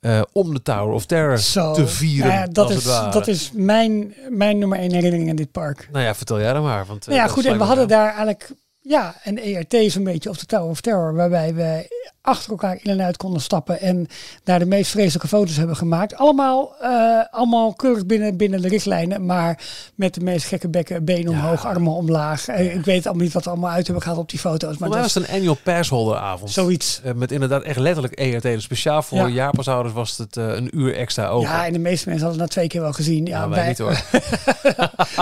[0.00, 1.72] eh, om de Tower of Terror Zo.
[1.72, 2.32] te vieren.
[2.32, 5.88] Ja, dat, is, dat is mijn, mijn nummer één herinnering aan dit park.
[5.92, 6.86] Nou ja, vertel jij dan maar.
[6.86, 7.44] Want, Nou ja, goed.
[7.44, 8.50] En we hadden daar eigenlijk
[8.88, 11.14] ja, een ERT zo'n beetje op de Tower of Terror.
[11.14, 13.80] Waarbij we achter elkaar in en uit konden stappen.
[13.80, 14.06] En
[14.44, 16.16] daar de meest vreselijke foto's hebben gemaakt.
[16.16, 19.26] Allemaal, eh, allemaal keurig binnen, binnen de richtlijnen.
[19.26, 19.58] Maar
[19.94, 21.04] met de meest gekke bekken.
[21.04, 22.48] Benen omhoog, armen omlaag.
[22.48, 24.76] Eh, Ik weet allemaal niet wat er allemaal uit hebben gehad op die foto's.
[24.78, 26.50] Maar dat was is een annual passholder avond.
[26.50, 27.00] zoiets.
[27.04, 28.42] Eh, met inderdaad echt letterlijk ERT.
[28.42, 29.26] Dus speciaal voor Ja.
[29.28, 31.48] jaarpashouders was het een uur extra open.
[31.50, 33.26] Ja, en de meeste mensen hadden het na twee keer wel gezien.
[33.26, 34.02] Ja, Nou, wij niet hoor.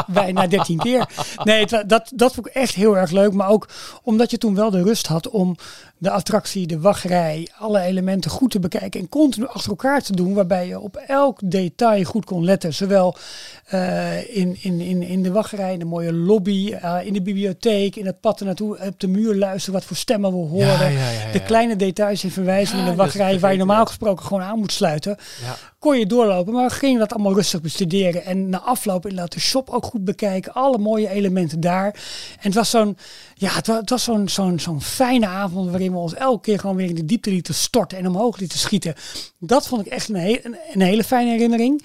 [0.07, 1.07] wij na 13 keer.
[1.45, 3.33] Nee, wa- dat, dat vond ik echt heel erg leuk.
[3.33, 3.54] Maar ook
[4.03, 5.57] omdat je toen wel de rust had om
[6.05, 9.01] de attractie, de wachtrij, alle elementen goed te bekijken.
[9.01, 10.35] En continu achter elkaar te doen.
[10.35, 12.75] Waarbij je op elk detail goed kon letten.
[12.75, 13.17] Zowel
[13.65, 17.97] eh, in, in, in, in de wachtrij, in de mooie lobby, eh, in de bibliotheek,
[17.97, 18.79] in het pad ernaartoe.
[18.87, 20.67] Op de muur luisteren wat voor stemmen we horen.
[20.67, 21.33] Ja, ja, ja, ja.
[21.33, 24.59] De kleine details en verwijzingen Ja, in de wachtrij waar je normaal gesproken gewoon aan
[24.59, 25.57] moet sluiten Ja.
[25.79, 28.25] kon je doorlopen, maar we gingen dat allemaal rustig bestuderen.
[28.25, 30.53] En na afloop inderdaad de shop ook goed bekijken.
[30.53, 31.87] Alle mooie elementen daar.
[31.87, 32.97] En het was zo'n,
[33.35, 36.59] ja, het was, het was zo'n, zo'n, zo'n fijne avond waarin we ons elke keer
[36.59, 38.95] gewoon weer in de diepte lieten storten en omhoog lieten schieten.
[39.39, 41.83] Dat vond ik echt een, een, een hele fijne herinnering.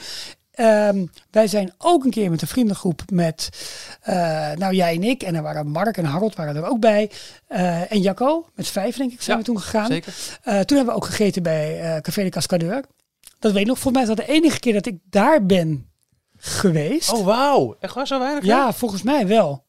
[0.60, 3.50] Ehm, wij zijn ook een keer met een vriendengroep met,
[4.02, 7.12] eh, nou jij en ik, en er waren Mark en Harold waren er ook bij.
[7.48, 9.88] Eh, en Jacco, met vijf denk ik, zijn Ja, we toen gegaan.
[9.88, 10.14] Zeker.
[10.44, 12.84] Eh, toen hebben we ook gegeten bij Café de Cascadeur.
[13.40, 13.80] Dat weet ik nog.
[13.80, 15.90] Volgens mij is dat de enige keer dat ik daar ben
[16.38, 17.12] geweest.
[17.12, 17.76] Oh, wauw.
[17.80, 18.46] Echt waar zo weinig?
[18.46, 19.66] ja, volgens mij wel.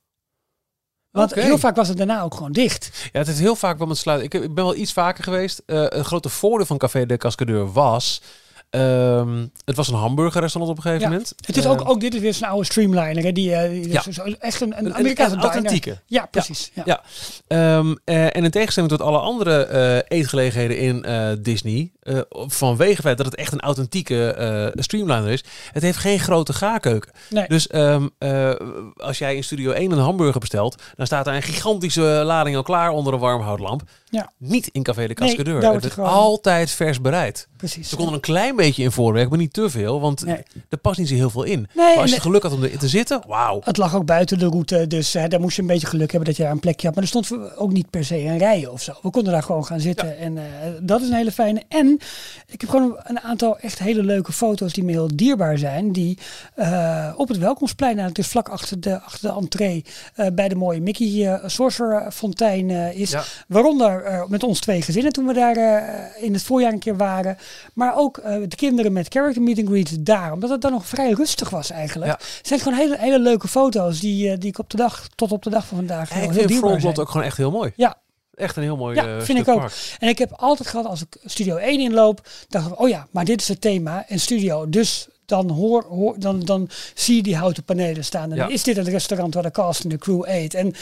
[1.10, 3.08] Want heel vaak was het daarna ook gewoon dicht.
[3.12, 4.26] Ja, het is heel vaak wel met sluiten.
[4.26, 5.62] Ik, ik ben wel iets vaker geweest.
[5.66, 8.22] Eh een grote voordeel van Café de Cascadeur was...
[8.70, 11.10] ehm, het was een hamburgerrestaurant op een gegeven Ja.
[11.12, 11.34] moment.
[11.46, 13.24] Het is ook, ook dit is weer zo'n oude streamliner.
[13.24, 13.32] Hè?
[13.32, 14.02] Die, eh, die Ja.
[14.10, 15.98] zo- echt een, een Amerikaanse een authentieke.
[16.06, 16.70] Ja, precies.
[16.74, 16.82] Ja.
[16.86, 17.02] Ja.
[17.46, 21.04] Ehm, eh, en in tegenstelling tot alle andere eetgelegenheden in
[21.42, 25.98] Disney, eh, vanwege het feit dat het echt een authentieke eh, streamliner is, het heeft
[25.98, 27.12] geen grote gaarkeuken.
[27.30, 27.44] Nee.
[27.48, 28.50] Dus ehm, eh,
[28.96, 32.62] als jij in Studio 1 een hamburger bestelt, dan staat er een gigantische lading al
[32.62, 33.82] klaar onder een warmhoutlamp.
[34.10, 34.30] Ja.
[34.38, 35.62] Niet in Café de Cascadeur.
[35.72, 37.48] het gewoon- altijd vers bereid.
[37.56, 37.88] precies.
[37.88, 40.42] Ze konden een klein beetje in voorwerk, maar niet te veel, want Nee.
[40.68, 41.68] er past niet zo heel veel in.
[41.74, 43.60] Nee, maar als je geluk had om erin te zitten, wauw.
[43.64, 46.28] Het lag ook buiten de route, dus eh, daar moest je een beetje geluk hebben
[46.28, 46.94] dat je daar een plekje had.
[46.94, 48.92] Maar er stond ook niet per se een rijen of zo.
[49.02, 50.38] We konden daar gewoon gaan zitten en
[50.82, 51.62] dat is een hele fijne.
[51.68, 51.99] En
[52.46, 55.92] ik heb gewoon een aantal echt hele leuke foto's die me heel dierbaar zijn.
[55.92, 56.18] Die
[56.54, 59.84] eh, op het Welkomstplein, nou, het is vlak achter de, achter de entree,
[60.14, 63.10] eh, bij de mooie Mickey uh, Sorcerer fontein eh, is.
[63.10, 63.22] Ja.
[63.48, 66.96] Waaronder eh, met ons twee gezinnen toen we daar eh, in het voorjaar een keer
[66.96, 67.38] waren.
[67.74, 70.32] Maar ook eh, de kinderen met character meet and greet daar.
[70.32, 72.10] Omdat het dan nog vrij rustig was eigenlijk.
[72.10, 72.18] Ja.
[72.36, 75.32] Het zijn gewoon hele, hele leuke foto's die, eh, die ik op de dag, tot
[75.32, 77.72] op de dag van vandaag heel, dierbaar ook gewoon echt heel mooi.
[77.76, 77.96] Ja,
[78.34, 79.58] Echt een heel mooi Ja, eh, vind ik ook.
[79.58, 79.96] park.
[79.98, 83.24] en ik heb altijd gehad als ik Studio 1 inloop, dacht ik, oh ja, maar
[83.24, 84.68] dit is het thema en Studio.
[84.68, 88.30] Dus dan, hoor, hoor, dan, dan zie je die houten panelen staan.
[88.30, 88.48] En Ja.
[88.48, 90.54] is dit het restaurant waar de cast en de crew eet.
[90.54, 90.74] En,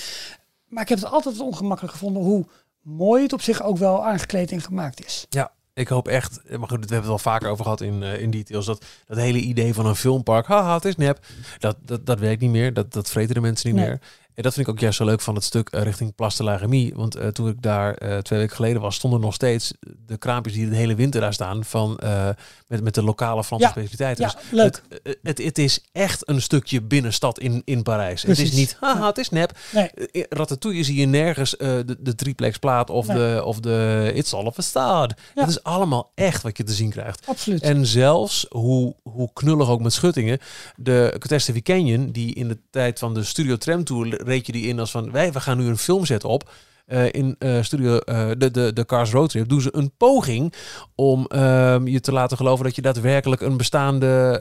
[0.69, 2.47] maar ik heb het altijd ongemakkelijk gevonden hoe
[2.83, 5.27] mooi het op zich ook wel aangekleed en gemaakt is.
[5.29, 8.21] Ja, ik hoop echt, maar goed, we hebben het wel vaker over gehad in, eh,
[8.21, 11.19] in details, dat dat hele idee van een filmpark, haha, het is nep,
[11.59, 13.89] dat, dat, dat werkt niet meer, dat, dat vreten de mensen niet Nee.
[13.89, 14.01] meer.
[14.39, 16.43] En dat vind ik ook juist zo leuk van het stuk eh, richting Place de
[16.43, 19.73] la Remie, want eh, toen ik daar eh, twee weken geleden was, stonden nog steeds
[20.07, 22.01] de kraampjes die de hele winter daar staan, van,
[22.67, 23.71] met, met de lokale Franse Ja.
[23.71, 24.25] specialiteiten.
[24.25, 24.83] Ja, Dus leuk.
[25.03, 28.23] Het, het, het is echt een stukje binnenstad in, in Parijs.
[28.23, 28.51] Het Precies.
[28.51, 29.59] is niet, haha, het is nep.
[29.73, 29.91] Nee.
[30.29, 33.17] Ratatouille zie je nergens de, de triplex plaat of, Nee.
[33.17, 35.15] de, of de It's All a Facade.
[35.35, 35.41] Ja.
[35.41, 37.27] Het is allemaal echt wat je te zien krijgt.
[37.27, 37.63] Absoluut.
[37.63, 40.39] En zelfs, hoe, hoe knullig ook met schuttingen,
[40.77, 44.67] de Catastrophe Canyon, die in de tijd van de Studio Tram Tour reed je die
[44.67, 46.51] in als van, wij we gaan nu een filmset op.
[46.87, 50.53] Eh, in eh, studio eh, de, de, de Cars Road Trip doen ze een poging
[50.95, 54.33] om ehm, je te laten geloven dat je daadwerkelijk een bestaande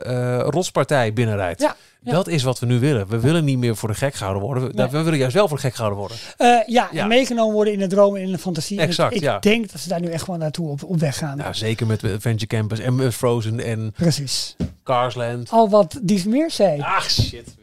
[0.49, 1.61] rotspartij binnenrijdt.
[1.61, 2.11] Ja, ja.
[2.11, 3.07] Dat is wat we nu willen.
[3.07, 4.67] We willen niet meer voor de gek gehouden worden.
[4.67, 4.87] We, Nee.
[4.87, 6.17] we willen juist wel voor de gek gehouden worden.
[6.37, 7.01] Ja, Ja.
[7.01, 8.77] en meegenomen worden in de droom en in de fantasie.
[8.77, 9.39] En ik- Exact, ik ja.
[9.39, 11.37] denk dat ze daar nu echt gewoon naartoe op, op weg gaan.
[11.37, 14.55] Nou, zeker met Adventure Campus en Frozen en Precies.
[14.83, 15.49] Carsland.
[15.51, 16.81] Al wat Dies meer zei.
[16.81, 17.55] Ach shit.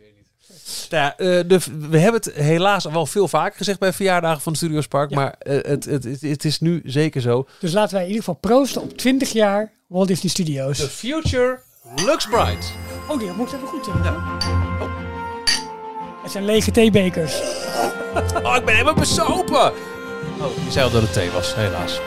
[0.90, 4.40] Nou ja, eh, de, we hebben het helaas al wel veel vaker gezegd bij verjaardagen
[4.40, 5.10] van Studios Park.
[5.10, 5.16] Ja.
[5.16, 7.46] Maar eh, het, het, het, het is nu zeker zo.
[7.60, 10.78] Dus laten wij in ieder geval proosten op 20 jaar Walt Disney Studios.
[10.78, 11.60] The future
[12.04, 12.72] looks bright.
[13.08, 13.94] Oh, die moet ik even goed doen.
[13.94, 14.42] Oh.
[16.22, 17.40] Het zijn lege theebekers.
[18.42, 19.72] Oh, ik ben helemaal besopen.
[20.40, 22.00] Oh, je zei al dat het thee was, helaas.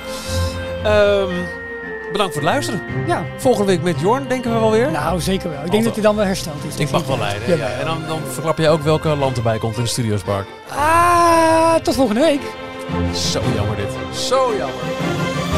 [0.83, 1.45] Ehm,
[2.11, 2.81] bedankt voor het luisteren.
[3.07, 4.91] Ja, Volgende week met Jorn, denken we wel weer.
[4.91, 5.63] nou zeker wel.
[5.65, 6.75] Ik denk dat hij dan wel hersteld is.
[6.75, 7.49] ik mag wel leiden.
[7.49, 7.55] Ja.
[7.55, 7.79] Jawel.
[7.79, 10.45] En dan, dan verklap je ook welke land erbij komt in de Studios Park.
[10.69, 12.41] Ah, tot volgende week.
[13.15, 14.17] Zo jammer dit.
[14.19, 14.81] Zo jammer.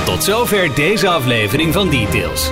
[0.06, 2.52] Tot zover deze aflevering van Details.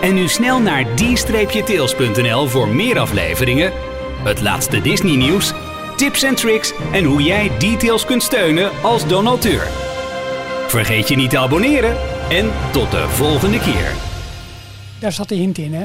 [0.00, 3.72] En nu snel naar d-tails.nl voor meer afleveringen,
[4.24, 5.52] het laatste Disney nieuws,
[5.96, 9.66] tips en tricks en hoe jij Details kunt steunen als donateur.
[10.66, 11.96] Vergeet je niet te abonneren
[12.28, 13.92] en tot de volgende keer.
[14.98, 15.84] Daar zat de hint in, hè?